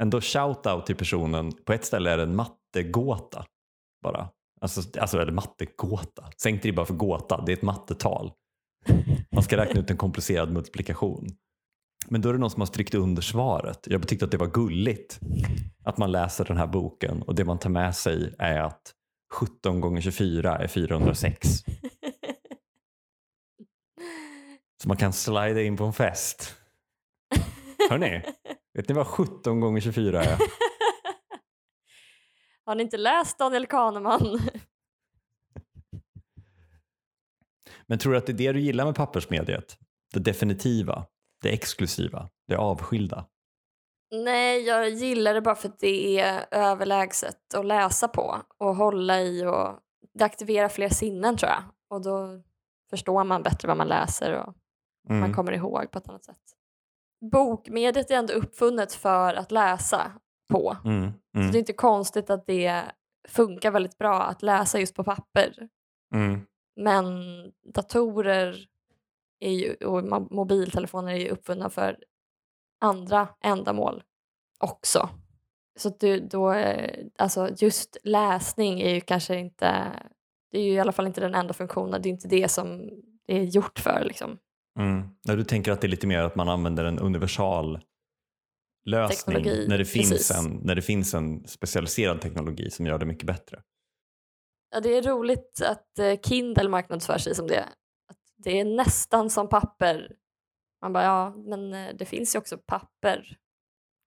ändå 0.00 0.20
shout-out 0.20 0.84
till 0.84 0.96
personen. 0.96 1.52
På 1.52 1.72
ett 1.72 1.84
ställe 1.84 2.10
är 2.10 2.16
det 2.16 2.22
en 2.22 2.36
mattegåta 2.36 3.46
bara. 4.02 4.28
Alltså, 4.60 5.00
alltså 5.00 5.18
är 5.18 5.26
det 5.26 5.32
mattegåta. 5.32 6.30
Sänk 6.42 6.62
det 6.62 6.72
bara 6.72 6.86
för 6.86 6.94
gåta, 6.94 7.42
det 7.46 7.52
är 7.52 7.56
ett 7.56 7.62
mattetal. 7.62 8.32
Man 9.32 9.42
ska 9.42 9.56
räkna 9.56 9.80
ut 9.80 9.90
en 9.90 9.96
komplicerad 9.96 10.52
multiplikation. 10.52 11.26
Men 12.08 12.20
då 12.20 12.28
är 12.28 12.32
det 12.32 12.38
någon 12.38 12.50
som 12.50 12.60
har 12.60 12.66
strykt 12.66 12.94
under 12.94 13.22
svaret. 13.22 13.86
Jag 13.86 14.08
tyckte 14.08 14.24
att 14.24 14.30
det 14.30 14.36
var 14.36 14.46
gulligt 14.46 15.20
att 15.84 15.98
man 15.98 16.12
läser 16.12 16.44
den 16.44 16.56
här 16.56 16.66
boken 16.66 17.22
och 17.22 17.34
det 17.34 17.44
man 17.44 17.58
tar 17.58 17.70
med 17.70 17.96
sig 17.96 18.34
är 18.38 18.60
att 18.60 18.94
17 19.34 19.80
gånger 19.80 20.00
24 20.00 20.58
är 20.58 20.68
406. 20.68 21.48
Så 24.82 24.88
man 24.88 24.96
kan 24.96 25.12
slida 25.12 25.62
in 25.62 25.76
på 25.76 25.84
en 25.84 25.92
fest. 25.92 26.56
Hörni, 27.90 28.22
vet 28.74 28.88
ni 28.88 28.94
vad 28.94 29.06
17 29.06 29.60
gånger 29.60 29.80
24 29.80 30.22
är? 30.24 30.38
Har 32.64 32.74
ni 32.74 32.82
inte 32.82 32.96
läst 32.96 33.38
Daniel 33.38 33.66
Kahneman? 33.66 34.38
Men 37.86 37.98
tror 37.98 38.12
du 38.12 38.18
att 38.18 38.26
det 38.26 38.32
är 38.32 38.34
det 38.34 38.52
du 38.52 38.60
gillar 38.60 38.84
med 38.84 38.94
pappersmediet? 38.94 39.78
Det 40.14 40.20
definitiva, 40.20 41.06
det 41.42 41.48
exklusiva, 41.48 42.28
det 42.48 42.56
avskilda? 42.56 43.26
Nej, 44.10 44.62
jag 44.62 44.88
gillar 44.90 45.34
det 45.34 45.40
bara 45.40 45.54
för 45.54 45.68
att 45.68 45.78
det 45.78 46.20
är 46.20 46.46
överlägset 46.50 47.54
att 47.54 47.64
läsa 47.66 48.08
på 48.08 48.36
och 48.58 48.76
hålla 48.76 49.20
i 49.20 49.44
och 49.46 49.78
det 50.14 50.24
aktiverar 50.24 50.68
fler 50.68 50.88
sinnen 50.88 51.36
tror 51.36 51.50
jag. 51.50 51.62
Och 51.90 52.02
då 52.02 52.42
förstår 52.90 53.24
man 53.24 53.42
bättre 53.42 53.68
vad 53.68 53.76
man 53.76 53.88
läser 53.88 54.32
och 54.32 54.54
Mm. 55.08 55.20
man 55.20 55.34
kommer 55.34 55.52
ihåg 55.52 55.90
på 55.90 55.98
ett 55.98 56.08
annat 56.08 56.24
sätt. 56.24 56.40
Bokmediet 57.32 58.10
är 58.10 58.14
ändå 58.16 58.32
uppfunnet 58.32 58.92
för 58.94 59.34
att 59.34 59.50
läsa. 59.52 60.12
på. 60.52 60.76
Mm. 60.84 61.12
Så 61.32 61.38
Mm. 61.38 61.50
det 61.52 61.56
är 61.56 61.60
inte 61.60 61.72
konstigt 61.72 62.30
att 62.30 62.46
det 62.46 62.82
funkar 63.28 63.70
väldigt 63.70 63.98
bra 63.98 64.22
att 64.22 64.42
läsa 64.42 64.78
just 64.80 64.94
på 64.94 65.04
papper. 65.04 65.68
Mm. 66.14 66.40
Men 66.76 67.04
datorer 67.74 68.56
är 69.40 69.50
ju, 69.50 69.74
och 69.74 70.04
mobiltelefoner 70.32 71.12
är 71.12 71.16
ju 71.16 71.28
uppfunna 71.28 71.70
för 71.70 71.98
andra 72.80 73.28
ändamål 73.44 74.02
också. 74.60 75.08
Så 75.78 75.88
du, 76.00 76.20
då, 76.20 76.52
eh, 76.52 77.04
alltså 77.18 77.50
just 77.58 77.96
läsning 78.04 78.80
är 78.80 78.94
ju 78.94 79.00
kanske 79.00 79.36
inte, 79.38 79.92
det 80.52 80.58
är 80.58 80.62
ju 80.62 80.72
i 80.72 80.78
alla 80.78 80.92
fall 80.92 81.06
inte 81.06 81.20
den 81.20 81.34
enda 81.34 81.54
funktionen, 81.54 82.02
det 82.02 82.08
är 82.08 82.10
inte 82.10 82.28
det 82.28 82.48
som 82.48 82.90
det 83.26 83.38
är 83.38 83.44
gjort 83.44 83.78
för 83.78 84.04
liksom. 84.04 84.38
Mm. 84.78 85.08
Du 85.22 85.44
tänker 85.44 85.72
att 85.72 85.80
det 85.80 85.86
är 85.86 85.88
lite 85.88 86.06
mer 86.06 86.18
att 86.18 86.36
man 86.36 86.48
använder 86.48 86.84
en 86.84 86.98
universal 86.98 87.80
lösning 88.84 89.34
Teknologi, 89.34 89.68
när 89.68 89.78
det, 89.78 89.84
finns 89.84 90.10
precis. 90.10 90.38
en, 90.38 90.60
när 90.64 90.74
det 90.74 90.82
finns 90.82 91.14
en 91.14 91.48
specialiserad 91.48 92.20
teknologi 92.20 92.70
som 92.70 92.86
gör 92.86 92.98
det 92.98 93.06
mycket 93.06 93.26
bättre. 93.26 93.62
Ja, 94.70 94.80
det 94.80 94.96
är 94.96 95.02
roligt 95.02 95.62
att 95.64 95.98
eh, 95.98 96.20
Kindle 96.28 96.68
marknadsför 96.68 97.18
sig 97.18 97.34
som 97.34 97.46
det. 97.46 97.64
Att 98.08 98.18
det 98.36 98.60
är 98.60 98.64
nästan 98.64 99.30
som 99.30 99.48
papper. 99.48 100.12
Man 100.86 100.92
bara, 100.92 101.04
ja, 101.04 101.34
men 101.36 101.74
eh, 101.74 101.94
det 101.94 102.04
finns 102.04 102.34
ju 102.34 102.38
också 102.38 102.58
papper. 102.58 103.38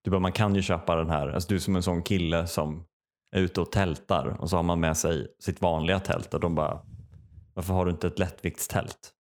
Du 0.04 0.10
bara, 0.10 0.20
man 0.20 0.32
kan 0.32 0.54
ju 0.54 0.62
köpa 0.62 0.96
den 0.96 1.10
här, 1.10 1.28
alltså 1.28 1.48
du 1.48 1.54
är 1.54 1.58
som 1.58 1.76
en 1.76 1.82
sån 1.82 2.02
kille 2.02 2.46
som 2.46 2.86
är 3.36 3.40
ute 3.40 3.60
och 3.60 3.72
tältar 3.72 4.40
och 4.40 4.50
så 4.50 4.56
har 4.56 4.62
man 4.62 4.80
med 4.80 4.96
sig 4.96 5.34
sitt 5.38 5.60
vanliga 5.60 6.00
tält 6.00 6.34
och 6.34 6.40
de 6.40 6.54
bara, 6.54 6.82
varför 7.54 7.74
har 7.74 7.84
du 7.84 7.90
inte 7.90 8.06
ett 8.06 8.18
lättviktstält? 8.18 9.12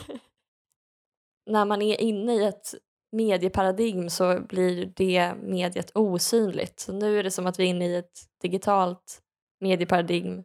När 1.51 1.65
man 1.65 1.83
är 1.83 2.01
inne 2.01 2.35
i 2.35 2.45
ett 2.45 2.75
medieparadigm 3.13 4.11
så 4.11 4.41
blir 4.41 4.93
det 4.97 5.35
mediet 5.35 5.91
osynligt. 5.95 6.81
Så 6.81 6.93
nu 6.93 7.19
är 7.19 7.23
det 7.23 7.31
som 7.31 7.47
att 7.47 7.59
vi 7.59 7.65
är 7.65 7.69
inne 7.69 7.87
i 7.87 7.97
ett 7.97 8.21
digitalt 8.43 9.23
medieparadigm. 9.61 10.45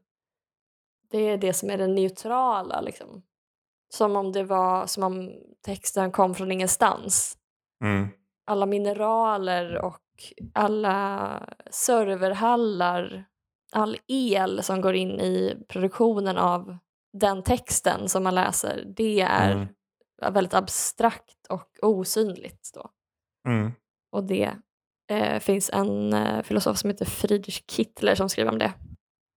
Det 1.09 1.17
är 1.17 1.37
det 1.37 1.53
som 1.53 1.69
är 1.69 1.77
det 1.77 1.87
neutrala 1.87 2.81
liksom. 2.81 3.23
Som 3.93 4.15
om 4.15 4.31
det 4.31 4.43
var 4.43 4.87
som 4.87 5.03
om 5.03 5.31
texten 5.65 6.11
kom 6.11 6.35
från 6.35 6.51
ingenstans. 6.51 7.35
Mm. 7.83 8.07
alla 8.45 8.65
mineraler 8.65 9.81
och 9.81 10.01
alla 10.53 11.45
serverhallar, 11.71 13.25
all 13.71 13.97
el 14.07 14.63
som 14.63 14.81
går 14.81 14.95
in 14.95 15.19
i 15.19 15.55
produktionen 15.67 16.37
av 16.37 16.77
den 17.17 17.43
texten 17.43 18.09
som 18.09 18.23
man 18.23 18.35
läser, 18.35 18.83
det 18.95 19.21
är 19.21 19.51
Mm. 19.51 19.67
väldigt 20.33 20.53
abstrakt 20.53 21.47
och 21.49 21.69
osynligt. 21.81 22.69
Då. 22.73 22.89
Mm. 23.47 23.71
Och 24.11 24.23
det 24.23 24.51
eh, 25.11 25.39
finns 25.39 25.69
en 25.73 26.13
eh, 26.13 26.41
filosof 26.43 26.77
som 26.77 26.89
heter 26.89 27.05
Friedrich 27.05 27.63
Kittler 27.71 28.15
som 28.15 28.29
skriver 28.29 28.51
om 28.51 28.59
det. 28.59 28.73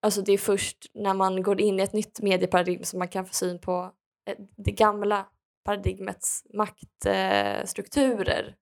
Alltså 0.02 0.22
det 0.22 0.32
är 0.32 0.38
först 0.38 0.78
när 0.94 1.14
man 1.14 1.42
går 1.42 1.60
in 1.60 1.80
i 1.80 1.82
ett 1.82 1.92
nytt 1.92 2.20
medieparadigm 2.22 2.84
som 2.84 2.98
man 2.98 3.08
kan 3.08 3.26
få 3.26 3.34
syn 3.34 3.58
på 3.58 3.90
det 4.56 4.72
gamla 4.72 5.26
paradigmets 5.64 6.44
maktstrukturer 6.54 7.58
eh, 7.60 7.64
strukturer 7.64 8.56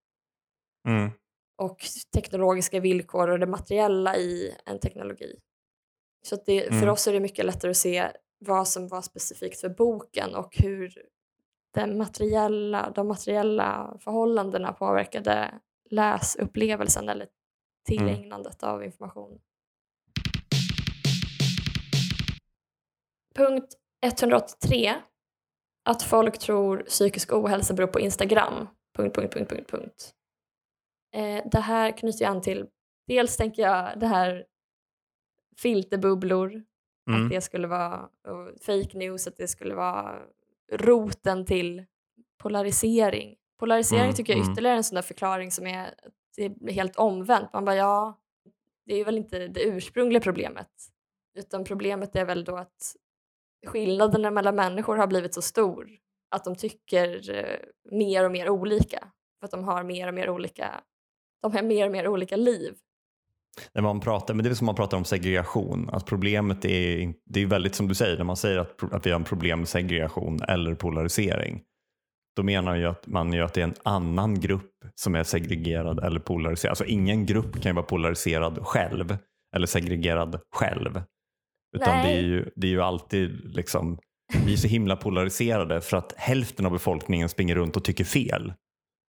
Mm. 0.89 1.11
och 1.57 1.79
teknologiska 2.15 2.81
villkor 2.81 3.29
och 3.29 3.39
det 3.39 3.47
materiella 3.47 4.17
i 4.17 4.57
en 4.67 4.79
teknologi. 4.81 5.37
Så 6.23 6.37
det, 6.47 6.63
för 6.69 6.77
Mm. 6.77 6.89
oss 6.89 7.07
är 7.07 7.13
det 7.13 7.21
mycket 7.21 7.45
lättare 7.47 7.71
att 7.71 7.77
se 7.77 8.11
vad 8.39 8.69
som 8.69 8.89
var 8.89 9.03
specifikt 9.03 9.61
för 9.61 9.69
boken 9.69 10.35
och 10.35 10.57
hur 10.57 10.95
den 11.75 11.99
materiella, 11.99 12.91
de 12.91 13.09
materiella 13.09 13.97
förhållandena 14.01 14.73
påverkade 14.73 15.55
läsupplevelsen 15.91 17.09
eller 17.09 17.29
tillägnandet 17.87 18.63
av 18.63 18.85
information. 18.85 19.41
Punkt 23.35 23.75
183. 24.03 24.95
Att 25.91 26.03
folk 26.03 26.39
tror 26.39 26.83
psykisk 26.87 27.33
ohälsa 27.33 27.75
beror 27.75 27.87
på 27.87 28.01
Instagram. 28.01 28.69
Punkt, 28.97 29.15
punkt, 29.17 29.35
punkt, 29.35 29.51
punkt, 29.51 29.71
punkt. 29.71 30.15
Eh, 31.15 31.45
det 31.53 31.61
här 31.61 31.91
knyter 31.93 32.25
jag 32.25 32.31
an 32.31 32.43
till, 32.43 32.67
dels 33.07 33.37
tänker 33.37 33.63
jag 33.63 33.99
det 34.01 34.07
här 34.07 34.45
filterbubblor, 35.63 36.63
Mm. 37.09 37.25
att 37.25 37.31
det 37.31 37.41
skulle 37.41 37.67
vara 37.67 38.03
och 38.03 38.61
fake 38.61 38.99
news, 38.99 39.27
att 39.27 39.37
det 39.37 39.49
skulle 39.49 39.75
vara 39.75 40.23
roten 40.73 41.45
till 41.47 41.85
polarisering. 42.43 43.37
Polarisering 43.59 44.03
Mm, 44.03 44.15
tycker 44.15 44.33
jag 44.33 44.39
är 44.39 44.43
mm. 44.43 44.53
ytterligare 44.53 44.77
en 44.77 44.85
sån 44.85 44.95
där 44.95 45.03
förklaring 45.03 45.51
som 45.51 45.67
är, 45.67 45.95
det 46.37 46.45
är 46.45 46.73
helt 46.73 46.97
omvänt. 46.97 47.53
Man 47.53 47.65
bara 47.65 47.77
ja, 47.77 48.21
det 48.87 48.95
är 48.95 49.05
väl 49.05 49.19
inte 49.19 49.49
det 49.49 49.63
ursprungliga 49.63 50.21
problemet, 50.21 50.71
utan 51.39 51.65
problemet 51.65 52.17
är 52.17 52.25
väl 52.25 52.45
då 52.45 52.57
att 52.57 52.97
skillnaderna 53.67 54.31
mellan 54.31 54.57
människor 54.57 54.97
har 54.97 55.07
blivit 55.07 55.35
så 55.35 55.43
stor 55.43 55.89
att 56.31 56.45
de 56.45 56.57
tycker 56.57 57.31
eh, 57.39 57.59
mer 57.93 58.25
och 58.25 58.33
mer 58.33 58.49
olika. 58.49 59.09
För 59.41 59.45
att 59.45 59.51
de 59.51 59.65
har 59.65 59.83
mer 59.83 60.09
och 60.09 60.15
mer 60.15 60.31
olika, 60.31 60.81
de 61.43 61.53
har 61.53 61.63
mer 61.63 61.87
och 61.87 61.93
mer 61.93 62.09
olika 62.09 62.37
liv. 62.37 62.75
När 63.73 63.83
man 63.83 64.01
pratar, 64.01 64.35
men 64.35 64.45
det 64.45 64.51
är 64.51 64.55
som 64.55 64.67
man 64.67 64.75
pratar 64.75 64.97
om 64.97 65.05
segregation. 65.05 65.91
Att 65.93 66.07
problemet 66.07 66.65
är, 66.65 67.15
det 67.27 67.43
är 67.43 67.47
väldigt 67.47 67.75
som 67.75 67.89
du 67.89 67.95
säger, 67.95 68.17
när 68.17 68.25
man 68.25 68.37
säger 68.37 68.59
att, 68.59 68.93
att 68.93 69.07
vi 69.07 69.11
har 69.11 69.19
en 69.19 69.25
problem 69.25 69.59
med 69.59 69.69
segregation 69.69 70.43
eller 70.43 70.75
polarisering. 70.75 71.63
Då 72.37 72.43
menar 72.43 72.77
ju 72.77 72.87
att 72.87 73.07
man 73.07 73.33
ju 73.33 73.43
att 73.43 73.55
det 73.55 73.61
är 73.61 73.65
en 73.65 73.75
annan 73.83 74.41
grupp 74.41 74.73
som 74.95 75.15
är 75.15 75.25
segregerad 75.25 76.05
eller 76.05 76.21
polariserad. 76.21 76.71
Alltså 76.71 76.85
ingen 76.85 77.27
grupp 77.27 77.63
kan 77.63 77.71
ju 77.71 77.75
vara 77.75 77.87
polariserad 77.87 78.59
själv 78.67 79.17
eller 79.57 79.67
segregerad 79.67 80.41
själv. 80.51 81.03
Utan 81.77 82.03
det 82.03 82.13
är, 82.13 82.21
ju, 82.23 82.51
det 82.57 82.67
är 82.67 82.71
ju 82.71 82.83
alltid 82.83 83.55
liksom, 83.55 83.99
vi 84.47 84.53
är 84.53 84.57
så 84.57 84.69
himla 84.69 84.97
polariserade 84.97 85.81
för 85.81 85.97
att 85.97 86.13
hälften 86.17 86.67
av 86.67 86.73
befolkningen 86.73 87.29
springer 87.29 87.55
runt 87.55 87.77
och 87.77 87.85
tycker 87.85 88.05
fel. 88.05 88.53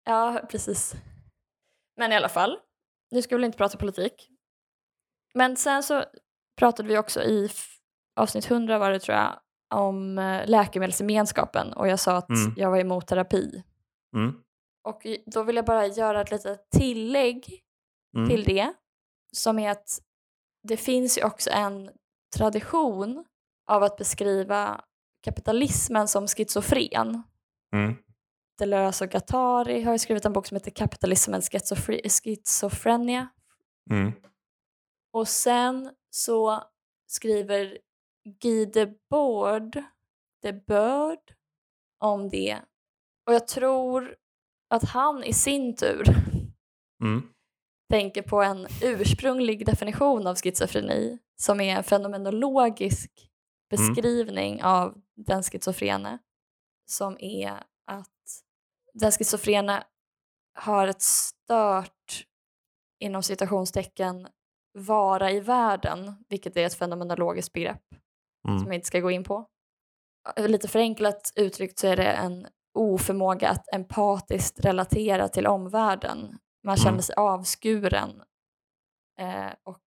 Ja, 0.05 0.41
precis. 0.51 0.95
Men 1.97 2.13
i 2.13 2.17
alla 2.17 2.29
fall, 2.29 2.59
nu 3.11 3.23
ska 3.23 3.35
vi 3.37 3.41
väl 3.41 3.45
inte 3.45 3.59
prata 3.59 3.79
politik. 3.79 4.29
Men 5.35 5.57
sen 5.57 5.83
så 5.83 6.05
pratade 6.59 6.89
vi 6.89 6.99
också 6.99 7.23
i 7.23 7.51
avsnitt 8.21 8.51
100 8.51 8.79
var 8.79 8.91
det 8.91 8.99
tror 9.01 9.17
jag, 9.17 9.41
om 9.75 10.19
eh, 10.19 10.47
läkemedelsgemenskapen 10.49 11.73
och 11.73 11.89
jag 11.89 12.01
sa 12.01 12.17
att 12.17 12.29
Mm. 12.31 12.55
jag 12.57 12.71
var 12.71 12.79
emot 12.79 13.07
terapi. 13.07 13.63
Mm. 14.17 14.35
Och 14.89 15.07
då 15.35 15.43
vill 15.43 15.57
jag 15.57 15.65
bara 15.65 15.87
göra 15.87 16.21
ett 16.21 16.31
litet 16.31 16.71
tillägg 16.71 17.61
Mm. 18.17 18.29
till 18.29 18.45
det 18.45 18.73
som 19.33 19.59
är 19.59 19.71
att 19.71 19.99
det 20.69 20.77
finns 20.77 21.19
ju 21.19 21.25
också 21.25 21.51
en 21.51 21.91
tradition 22.37 23.25
av 23.71 23.83
att 23.83 23.97
beskriva 23.97 24.85
kapitalismen 25.25 26.09
som 26.09 26.27
schizofren. 26.29 27.23
Mm. 27.75 27.95
Deleuze 28.59 29.05
och 29.05 29.11
Guattari 29.11 29.83
har 29.83 29.93
ju 29.93 29.99
skrivit 29.99 30.25
en 30.25 30.33
bok 30.33 30.47
som 30.47 30.55
heter 30.57 30.71
Schizopre- 30.71 32.09
Schizophrenia. 32.09 33.29
Mm. 33.91 34.13
Och 35.13 35.29
sen 35.29 35.91
så 36.11 36.63
skriver 37.07 37.79
Guy 38.43 38.67
Debord, 38.67 39.83
Debord 40.43 41.33
om 41.99 42.29
det. 42.29 42.59
Och 43.27 43.35
jag 43.35 43.49
tror 43.49 44.17
att 44.71 44.85
han 44.85 45.25
i 45.25 45.33
sin 45.33 45.77
tur 45.77 46.05
Mm. 47.03 47.23
tänker 47.91 48.23
på 48.23 48.43
en 48.43 48.67
ursprunglig 48.83 49.67
definition 49.67 50.27
av 50.27 50.37
schizofreni 50.37 51.19
som 51.41 51.61
är 51.61 51.77
en 51.77 51.85
fenomenologisk 51.85 53.11
beskrivning 53.71 54.63
av 54.63 55.01
den 55.17 55.43
schizofrene 55.43 56.19
som 56.87 57.17
är 57.21 57.53
att 57.87 58.43
den 58.95 59.13
schizofrene 59.13 59.85
har 60.55 60.89
ett 60.89 61.03
stört 61.03 62.27
inom 63.01 63.23
citationstecken 63.23 64.29
vara 64.79 65.31
i 65.31 65.41
världen, 65.41 66.25
vilket 66.29 66.57
är 66.57 66.67
ett 66.67 66.75
fenomenologiskt 66.75 67.53
begrepp 67.53 67.83
som 68.45 68.51
Mm. 68.57 68.67
jag 68.67 68.75
inte 68.75 68.87
ska 68.87 69.01
gå 69.01 69.11
in 69.11 69.25
på. 69.25 69.47
Lite 70.37 70.69
förenklat 70.69 71.33
uttryckt 71.37 71.79
så 71.79 71.87
är 71.87 71.97
det 71.97 72.13
en 72.13 72.47
oförmåga 72.75 73.49
att 73.51 73.75
empatiskt 73.75 74.61
relatera 74.65 75.29
till 75.29 75.47
omvärlden. 75.47 76.39
Man 76.65 76.77
känner 76.77 76.91
Mm. 76.91 77.03
sig 77.03 77.15
avskuren 77.17 78.23
eh, 79.21 79.51
och 79.65 79.83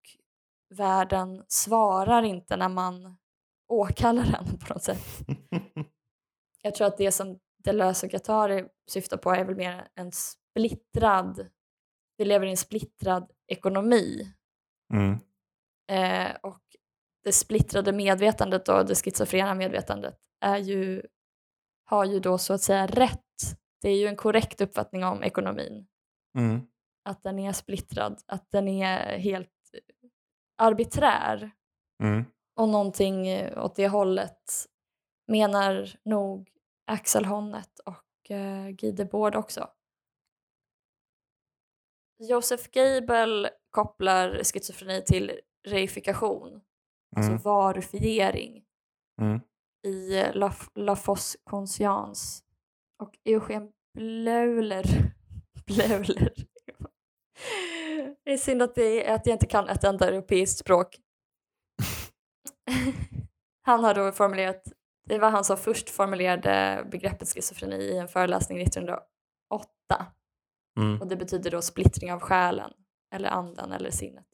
världen 0.75 1.43
svarar 1.47 2.23
inte 2.23 2.57
när 2.57 2.69
man 2.69 3.17
åkallar 3.67 4.23
den 4.23 4.59
på 4.59 4.73
något 4.73 4.83
sätt. 4.83 5.05
Jag 6.62 6.75
tror 6.75 6.88
att 6.88 6.97
det 6.97 7.12
som 7.12 7.39
Deleuze 7.63 8.05
och 8.05 8.12
Guattari 8.12 8.65
syftar 8.89 9.17
på 9.17 9.31
är 9.31 9.45
väl 9.45 9.55
mer 9.55 9.88
en 9.95 10.12
splittrad, 10.12 11.47
vi 12.17 12.25
lever 12.25 12.45
i 12.45 12.49
en 12.49 12.57
splittrad 12.57 13.31
ekonomi 13.47 14.33
Mm. 14.93 15.19
Eh, 15.88 16.36
och 16.43 16.62
det 17.23 17.31
splittrade 17.31 17.91
medvetandet 17.91 18.69
och 18.69 18.86
det 18.86 18.95
schizofrena 18.95 19.53
medvetandet 19.53 20.15
är 20.41 20.57
ju, 20.57 21.01
har 21.86 22.05
ju 22.05 22.19
då 22.19 22.38
så 22.38 22.53
att 22.53 22.62
säga 22.62 22.88
rätt. 22.88 23.19
Det 23.81 23.89
är 23.89 23.97
ju 23.97 24.07
en 24.07 24.15
korrekt 24.15 24.62
uppfattning 24.62 25.03
om 25.03 25.23
ekonomin. 25.23 25.88
Mm. 26.38 26.62
att 27.05 27.23
den 27.23 27.39
är 27.39 27.51
splittrad, 27.51 28.21
att 28.25 28.51
den 28.51 28.67
är 28.67 29.17
helt 29.17 29.49
arbiträr. 30.63 31.52
Mm. 32.04 32.26
Och 32.56 32.69
någonting 32.69 33.28
åt 33.58 33.76
det 33.76 33.88
hållet 33.88 34.65
menar 35.28 35.89
nog 36.06 36.49
Axel 36.88 37.26
Honneth 37.26 37.71
och 37.86 38.32
uh, 38.32 38.69
Guy 38.69 38.91
Debord 38.91 39.36
också. 39.36 39.69
Joseph 42.19 42.63
Gable 42.71 43.49
kopplar 43.69 44.43
schizofreni 44.43 45.02
till 45.02 45.39
reifikation, 45.67 46.49
Mm. 46.49 46.62
alltså 47.34 47.49
varufiering 47.49 48.63
Mm. 49.21 49.39
i 49.88 50.19
eh, 50.19 50.36
La, 50.36 50.54
La 50.76 50.95
Fosse 50.95 51.38
Conscience. 51.43 52.43
Och 53.04 53.17
Eugen 53.26 53.71
Bleuler, 53.93 54.84
Bleuler. 55.65 56.34
Det 58.24 58.34
är 58.34 58.38
synd 58.38 58.62
att, 58.62 58.76
det, 58.76 59.08
att 59.08 59.26
jag 59.26 59.36
inte 59.36 59.46
kan 59.46 59.69
ett 59.69 59.84
enda 59.84 60.08
europeiskt 60.08 60.60
språk. 60.60 60.98
Han 63.65 63.84
har 63.84 63.93
då 63.93 64.12
formulerat, 64.12 64.63
det 65.06 65.19
var 65.19 65.30
han 65.30 65.43
som 65.43 65.58
först 65.58 65.89
formulerade 65.89 66.86
begreppet 66.91 67.28
schizofreni 67.34 67.76
i 67.76 67.98
en 67.98 68.08
föreläsning 68.08 68.62
1908. 68.62 69.04
Mm. 70.80 71.02
Och 71.02 71.08
det 71.08 71.15
betyder 71.15 71.52
då 71.52 71.62
splittring 71.62 72.13
av 72.13 72.19
själen, 72.19 72.72
eller 73.15 73.30
anden 73.30 73.72
eller 73.72 73.91
sinnet. 73.91 74.26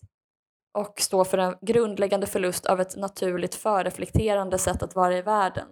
Och 0.78 1.00
står 1.02 1.26
för 1.26 1.38
en 1.38 1.56
grundläggande 1.62 2.28
förlust 2.28 2.66
av 2.66 2.82
ett 2.82 2.96
naturligt 2.96 3.56
förreflekterande 3.56 4.58
sätt 4.58 4.84
att 4.84 4.96
vara 4.96 5.18
i 5.18 5.22
världen. 5.22 5.68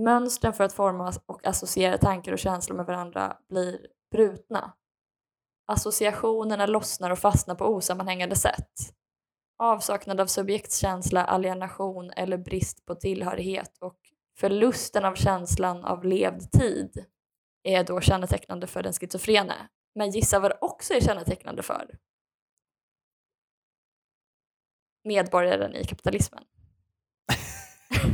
Mönstren 0.00 0.52
för 0.52 0.64
att 0.64 0.72
forma 0.72 1.12
och 1.26 1.46
associera 1.46 1.98
tankar 1.98 2.32
och 2.32 2.38
känslor 2.38 2.76
med 2.76 2.86
varandra 2.86 3.36
blir 3.48 3.86
brutna. 4.10 4.72
Associationerna 5.66 6.66
lossnar 6.66 7.10
och 7.10 7.18
fastnar 7.18 7.54
på 7.54 7.66
osammanhängande 7.66 8.36
sätt. 8.36 8.94
Avsaknad 9.58 10.20
av 10.20 10.26
subjektskänsla, 10.26 11.24
alienation 11.24 12.10
eller 12.10 12.38
brist 12.38 12.86
på 12.86 12.94
tillhörighet 12.94 13.78
och 13.80 13.98
förlusten 14.38 15.04
av 15.04 15.14
känslan 15.14 15.84
av 15.84 16.04
levd 16.04 16.50
tid 16.52 17.04
är 17.62 17.84
då 17.84 18.00
kännetecknande 18.00 18.66
för 18.66 18.82
den 18.82 18.92
schizofrene. 18.92 19.68
Men 19.94 20.10
gissa 20.10 20.40
vad 20.40 20.50
det 20.50 20.58
också 20.60 20.94
är 20.94 21.00
kännetecknande 21.00 21.62
för? 21.62 21.98
Medborgaren 25.04 25.74
i 25.74 25.84
kapitalismen. 25.84 26.44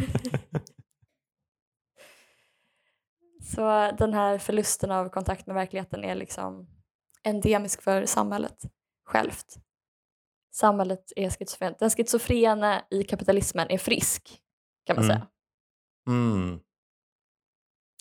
Så 3.42 3.90
den 3.98 4.14
här 4.14 4.38
förlusten 4.38 4.90
av 4.90 5.08
kontakt 5.08 5.46
med 5.46 5.54
verkligheten 5.54 6.04
är 6.04 6.14
liksom 6.14 6.79
endemisk 7.28 7.82
för 7.82 8.06
samhället 8.06 8.62
självt. 9.04 9.54
Samhället 10.54 11.12
är 11.16 11.30
schizofrent. 11.30 11.78
Den 11.78 11.90
schizofrene 11.90 12.84
i 12.90 13.04
kapitalismen 13.04 13.70
är 13.70 13.78
frisk, 13.78 14.42
kan 14.86 14.96
man 14.96 15.04
Mm. 15.04 15.16
säga. 15.16 15.28
Mm. 16.08 16.60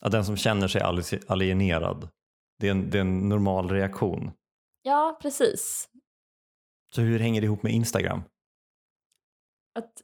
Ja, 0.01 0.09
den 0.09 0.25
som 0.25 0.37
känner 0.37 0.67
sig 0.67 0.81
ali- 0.81 1.21
alienerad. 1.27 2.09
Det 2.59 2.67
är, 2.67 2.71
en, 2.71 2.89
det 2.89 2.97
är 2.97 3.01
en 3.01 3.29
normal 3.29 3.69
reaktion. 3.69 4.31
Ja, 4.81 5.19
precis. 5.21 5.89
Så 6.91 7.01
hur 7.01 7.19
hänger 7.19 7.41
det 7.41 7.45
ihop 7.45 7.63
med 7.63 7.73
Instagram? 7.73 8.21
att 9.79 10.01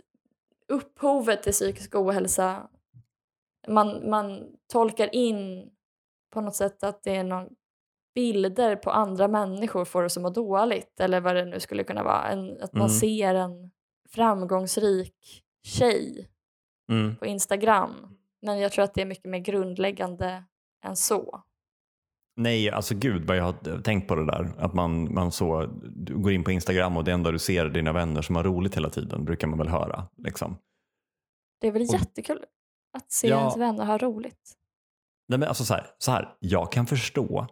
upphovet 0.68 1.44
till 1.44 1.52
psykisk 1.52 1.96
ohälsa, 1.96 2.70
man, 3.68 4.10
man 4.10 4.56
tolkar 4.72 5.16
in 5.16 5.72
på 6.34 6.42
något 6.42 6.56
sätt 6.56 6.84
att 6.84 7.04
det 7.04 7.16
är 7.16 7.24
någon 7.24 7.50
bilder 8.16 8.76
på 8.76 8.92
andra 8.92 9.28
människor 9.28 9.86
får 9.86 10.04
oss 10.04 10.18
att 10.18 10.24
må 10.24 10.30
dåligt 10.30 11.00
eller 11.00 11.22
vad 11.22 11.36
det 11.36 11.46
nu 11.46 11.60
skulle 11.60 11.84
kunna 11.84 12.04
vara. 12.04 12.28
En, 12.28 12.62
att 12.62 12.74
man 12.74 12.82
Mm. 12.88 12.90
ser 13.00 13.36
en 13.36 13.72
framgångsrik 14.10 15.44
tjej 15.64 16.30
Mm. 16.92 17.16
på 17.16 17.26
Instagram. 17.26 17.94
Men 18.42 18.60
jag 18.60 18.72
tror 18.72 18.84
att 18.86 18.94
det 18.94 19.02
är 19.02 19.06
mycket 19.06 19.30
mer 19.30 19.40
grundläggande 19.40 20.44
än 20.86 20.96
så. 20.96 21.42
Nej, 22.38 22.70
alltså 22.72 22.96
gud 22.96 23.26
vad 23.28 23.38
jag 23.38 23.44
har 23.44 23.82
tänkt 23.82 24.08
på 24.08 24.16
det 24.16 24.26
där. 24.26 24.52
Att 24.58 24.74
man, 24.74 25.14
man 25.14 25.32
så, 25.32 25.66
du 25.96 26.18
går 26.18 26.32
in 26.32 26.44
på 26.44 26.52
Instagram 26.52 26.98
och 26.98 27.04
det 27.04 27.12
enda 27.12 27.32
du 27.32 27.40
ser 27.40 27.66
är 27.66 27.70
dina 27.70 27.94
vänner 27.94 28.22
som 28.22 28.36
har 28.36 28.44
roligt 28.44 28.76
hela 28.76 28.90
tiden, 28.90 29.26
brukar 29.26 29.48
man 29.48 29.60
väl 29.60 29.68
höra. 29.68 30.08
Liksom. 30.18 30.58
Det 31.62 31.68
är 31.68 31.72
väl 31.72 31.82
Och- 31.82 31.94
jättekul 31.94 32.46
att 32.94 33.12
se 33.12 33.28
Ja. 33.28 33.40
ens 33.40 33.58
vänner 33.58 33.86
ha 33.86 33.98
roligt. 33.98 34.54
Nej, 35.28 35.40
men 35.40 35.48
alltså 35.50 35.64
så, 35.64 35.74
här, 35.74 35.88
så 35.98 36.12
här, 36.12 36.36
jag 36.40 36.72
kan 36.72 36.86
förstå 36.86 37.48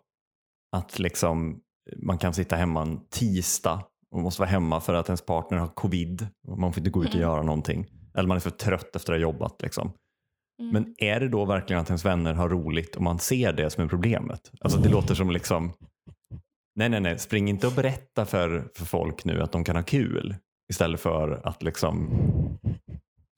att 0.73 0.99
liksom, 0.99 1.59
man 1.97 2.17
kan 2.17 2.33
sitta 2.33 2.55
hemma 2.55 2.81
en 2.81 2.99
tisdag 3.09 3.83
och 4.11 4.19
måste 4.21 4.41
vara 4.41 4.49
hemma 4.49 4.81
för 4.81 4.93
att 4.93 5.09
ens 5.09 5.25
partner 5.25 5.57
har 5.57 5.67
covid 5.67 6.27
och 6.47 6.59
man 6.59 6.73
får 6.73 6.79
inte 6.79 6.89
gå 6.89 7.03
ut 7.03 7.09
och 7.09 7.15
Mm. 7.15 7.27
göra 7.29 7.41
någonting. 7.43 7.85
Eller 8.15 8.27
man 8.27 8.37
är 8.37 8.41
för 8.41 8.49
trött 8.49 8.95
efter 8.95 9.13
att 9.13 9.19
ha 9.19 9.21
jobbat. 9.21 9.61
Liksom. 9.61 9.91
Mm. 10.61 10.73
Men 10.73 10.95
är 10.97 11.19
det 11.19 11.27
då 11.29 11.45
verkligen 11.45 11.81
att 11.81 11.89
ens 11.89 12.05
vänner 12.05 12.33
har 12.33 12.49
roligt 12.49 12.95
och 12.95 13.01
man 13.01 13.19
ser 13.19 13.53
det 13.53 13.69
som 13.69 13.83
är 13.83 13.87
problemet? 13.87 14.51
Alltså 14.61 14.79
det 14.79 14.89
låter 14.89 15.15
som 15.15 15.31
liksom, 15.31 15.73
nej 16.75 16.89
nej 16.89 16.99
nej, 16.99 17.19
spring 17.19 17.49
inte 17.49 17.67
och 17.67 17.73
berätta 17.73 18.25
för, 18.25 18.67
för 18.75 18.85
folk 18.85 19.25
nu 19.25 19.41
att 19.41 19.51
de 19.51 19.63
kan 19.63 19.75
ha 19.75 19.83
kul 19.83 20.35
istället 20.69 20.99
för 20.99 21.41
att 21.47 21.63
liksom 21.63 22.09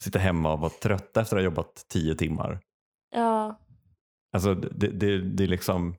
sitta 0.03 0.19
hemma 0.19 0.53
och 0.53 0.59
vara 0.59 0.71
trötta 0.81 1.21
efter 1.21 1.35
att 1.35 1.41
ha 1.41 1.45
jobbat 1.45 1.85
tio 1.89 2.15
timmar. 2.15 2.59
Ja, 3.15 3.59
Alltså 4.35 4.55
det, 4.55 4.87
det, 4.87 5.21
det 5.21 5.43
är 5.43 5.47
liksom, 5.47 5.95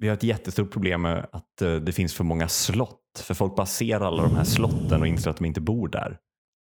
vi 0.00 0.08
har 0.08 0.16
ett 0.16 0.22
jättestort 0.22 0.70
problem 0.72 1.02
med 1.02 1.26
att 1.32 1.62
eh, 1.62 1.74
det 1.74 1.92
finns 1.92 2.14
för 2.14 2.24
många 2.24 2.48
slott. 2.48 3.00
För 3.18 3.34
folk 3.34 3.68
ser 3.68 4.00
alla 4.00 4.22
de 4.22 4.34
här 4.36 4.44
slotten 4.44 5.00
och 5.00 5.06
inser 5.06 5.30
att 5.30 5.36
de 5.36 5.44
inte 5.44 5.60
bor 5.60 5.88
där. 5.88 6.18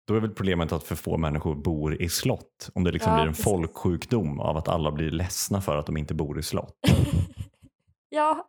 Då 0.07 0.15
är 0.15 0.19
väl 0.19 0.29
problemet 0.31 0.71
att 0.71 0.83
för 0.83 0.95
få 0.95 1.17
människor 1.17 1.55
bor 1.55 2.01
i 2.01 2.09
slott. 2.09 2.69
Om 2.73 2.83
det 2.83 2.91
liksom 2.91 3.11
Ja, 3.11 3.15
blir 3.17 3.25
en 3.25 3.29
precis. 3.31 3.43
folksjukdom 3.45 4.39
av 4.39 4.57
att 4.57 4.67
alla 4.67 4.91
blir 4.91 5.11
ledsna 5.11 5.61
för 5.61 5.77
att 5.77 5.85
de 5.85 5.97
inte 5.97 6.13
bor 6.13 6.39
i 6.39 6.43
slott. 6.43 6.75
ja, 8.09 8.47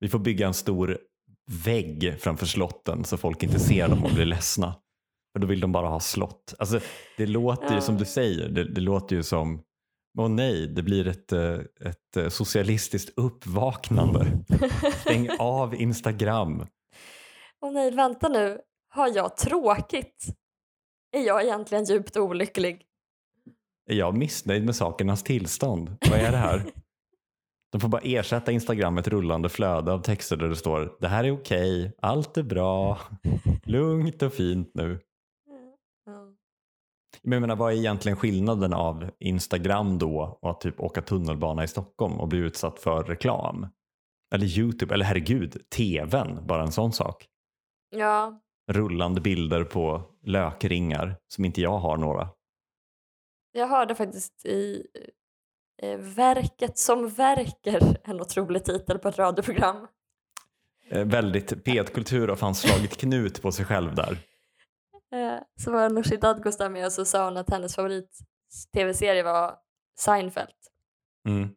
Vi 0.00 0.08
får 0.08 0.18
bygga 0.18 0.46
en 0.46 0.54
stor 0.54 0.98
vägg 1.64 2.16
framför 2.20 2.46
slotten 2.46 3.04
så 3.04 3.16
folk 3.16 3.42
inte 3.42 3.60
ser 3.60 3.88
dem 3.88 4.04
och 4.04 4.10
blir 4.14 4.24
ledsna. 4.24 4.74
För 5.32 5.40
då 5.40 5.46
vill 5.46 5.60
de 5.60 5.72
bara 5.72 5.88
ha 5.88 6.00
slott. 6.00 6.54
Alltså, 6.58 6.80
det 7.16 7.26
låter 7.26 7.74
ju 7.74 7.80
som 7.80 7.96
du 7.96 8.04
säger, 8.04 8.48
det, 8.48 8.64
det 8.64 8.80
låter 8.80 9.16
ju 9.16 9.22
som 9.22 9.62
Åh 10.18 10.28
nej, 10.28 10.66
det 10.66 10.82
blir 10.82 11.08
ett, 11.08 11.32
eh, 11.32 11.54
ett 11.80 12.16
eh, 12.16 12.28
socialistiskt 12.28 13.12
uppvaknande. 13.16 14.26
Stäng 15.00 15.28
av 15.38 15.74
Instagram. 15.74 16.66
Åh 17.60 17.72
nej, 17.72 17.90
vänta 17.90 18.28
nu. 18.28 18.60
Har 18.88 19.16
jag 19.16 19.36
tråkigt? 19.36 20.26
Är 21.12 21.26
jag 21.26 21.44
egentligen 21.44 21.84
djupt 21.84 22.16
olycklig? 22.16 22.82
Är 23.90 23.94
jag 23.94 24.16
missnöjd 24.16 24.64
med 24.64 24.76
sakernas 24.76 25.22
tillstånd? 25.22 25.96
Vad 26.10 26.18
är 26.18 26.30
det 26.30 26.36
här? 26.36 26.64
De 27.72 27.80
får 27.80 27.88
bara 27.88 28.02
ersätta 28.04 28.52
Instagram 28.52 28.94
med 28.94 29.00
ett 29.00 29.08
rullande 29.08 29.48
flöde 29.48 29.92
av 29.92 29.98
texter 30.02 30.36
där 30.36 30.48
det 30.48 30.56
står 30.56 30.96
det 31.00 31.08
här 31.08 31.24
är 31.24 31.30
okej, 31.30 31.92
allt 32.02 32.36
är 32.36 32.42
bra, 32.42 32.98
lugnt 33.64 34.22
och 34.22 34.32
fint 34.32 34.70
nu. 34.74 35.00
Men 37.24 37.32
jag 37.32 37.40
menar, 37.40 37.56
vad 37.56 37.72
är 37.72 37.76
egentligen 37.76 38.16
skillnaden 38.16 38.72
av 38.72 39.10
Instagram 39.18 39.98
då 39.98 40.38
och 40.42 40.50
att 40.50 40.60
typ 40.60 40.80
åka 40.80 41.02
tunnelbana 41.02 41.64
i 41.64 41.68
Stockholm 41.68 42.20
och 42.20 42.28
bli 42.28 42.38
utsatt 42.38 42.78
för 42.78 43.04
reklam? 43.04 43.66
Eller 44.34 44.58
YouTube, 44.58 44.94
eller 44.94 45.04
herregud, 45.04 45.68
tvn, 45.70 46.46
bara 46.46 46.62
en 46.62 46.72
sån 46.72 46.92
sak. 46.92 47.26
Ja, 47.90 48.40
Rullande 48.72 49.20
bilder 49.20 49.64
på 49.64 50.02
lökringar 50.22 51.16
som 51.28 51.44
inte 51.44 51.60
jag 51.60 51.78
har 51.78 51.96
några. 51.96 52.28
jag 53.52 53.68
hörde 53.68 53.94
faktiskt 53.94 54.46
i 54.46 54.86
eh, 55.82 55.98
Verket 55.98 56.78
som 56.78 57.08
verkar, 57.08 57.96
en 58.04 58.20
otrolig 58.20 58.64
titel 58.64 58.98
på 58.98 59.08
ett 59.08 59.18
radioprogram. 59.18 59.86
Eh, 60.88 61.04
väldigt 61.04 61.52
P1-kultur 61.52 62.28
har 62.28 62.36
fan 62.36 62.54
slagit 62.54 62.96
knut 62.96 63.42
på 63.42 63.52
sig 63.52 63.64
själv 63.64 63.94
där. 63.94 64.18
Eh, 65.14 65.42
så 65.64 65.70
var 65.72 65.90
Nooshi 65.90 66.16
Dadgostar 66.16 66.70
med 66.70 66.86
och 66.86 66.92
så 66.92 67.04
sa 67.04 67.24
hon 67.24 67.36
att 67.36 67.50
hennes 67.50 67.74
favorit 67.74 68.18
tv-serie 68.72 69.22
var 69.22 69.58
Seinfeld. 69.98 70.54
Mm. 71.28 71.48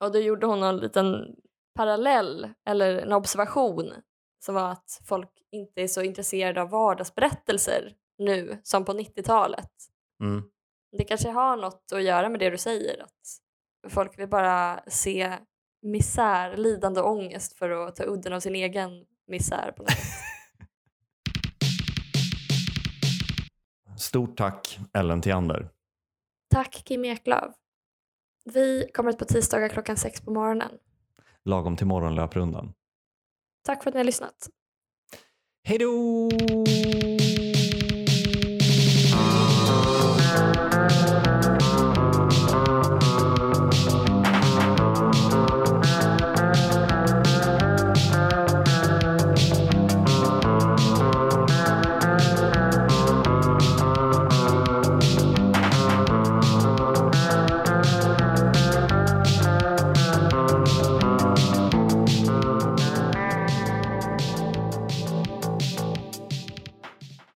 Och 0.00 0.12
då 0.12 0.18
gjorde 0.18 0.46
hon 0.46 0.62
en 0.62 0.76
liten 0.76 1.36
parallell, 1.74 2.48
eller 2.66 2.98
en 2.98 3.12
observation, 3.12 3.92
som 4.44 4.54
var 4.54 4.70
att 4.72 5.00
folk 5.04 5.30
inte 5.52 5.82
är 5.82 5.88
så 5.88 6.02
intresserade 6.02 6.62
av 6.62 6.70
vardagsberättelser 6.70 7.92
nu 8.18 8.60
som 8.62 8.84
på 8.84 8.92
90-talet. 8.92 9.70
Mm. 10.22 10.42
Det 10.98 11.04
kanske 11.04 11.30
har 11.30 11.56
något 11.56 11.92
att 11.92 12.02
göra 12.02 12.28
med 12.28 12.40
det 12.40 12.50
du 12.50 12.58
säger, 12.58 13.02
att 13.02 13.92
folk 13.92 14.18
vill 14.18 14.28
bara 14.28 14.80
se 14.86 15.38
misär, 15.82 16.56
lidande 16.56 17.00
och 17.00 17.10
ångest 17.10 17.58
för 17.58 17.70
att 17.70 17.96
ta 17.96 18.04
udden 18.04 18.32
av 18.32 18.40
sin 18.40 18.54
egen 18.54 19.06
misär 19.26 19.72
på 19.76 19.82
något 19.82 19.90
sätt. 19.90 20.29
Stort 24.00 24.36
tack 24.36 24.78
Ellen 24.92 25.20
Theander. 25.22 25.68
Tack 26.50 26.82
Kim 26.84 27.04
Eklöf. 27.04 27.54
Vi 28.44 28.90
kommer 28.94 29.10
ut 29.10 29.18
på 29.18 29.24
tisdagar 29.24 29.68
klockan 29.68 29.96
sex 29.96 30.20
på 30.20 30.30
morgonen. 30.30 30.70
Lagom 31.44 31.76
till 31.76 31.86
morgonlöprundan. 31.86 32.72
Tack 33.64 33.82
för 33.82 33.90
att 33.90 33.94
ni 33.94 33.98
har 33.98 34.04
lyssnat. 34.04 34.48
Hej 35.64 35.78
då! 35.78 36.30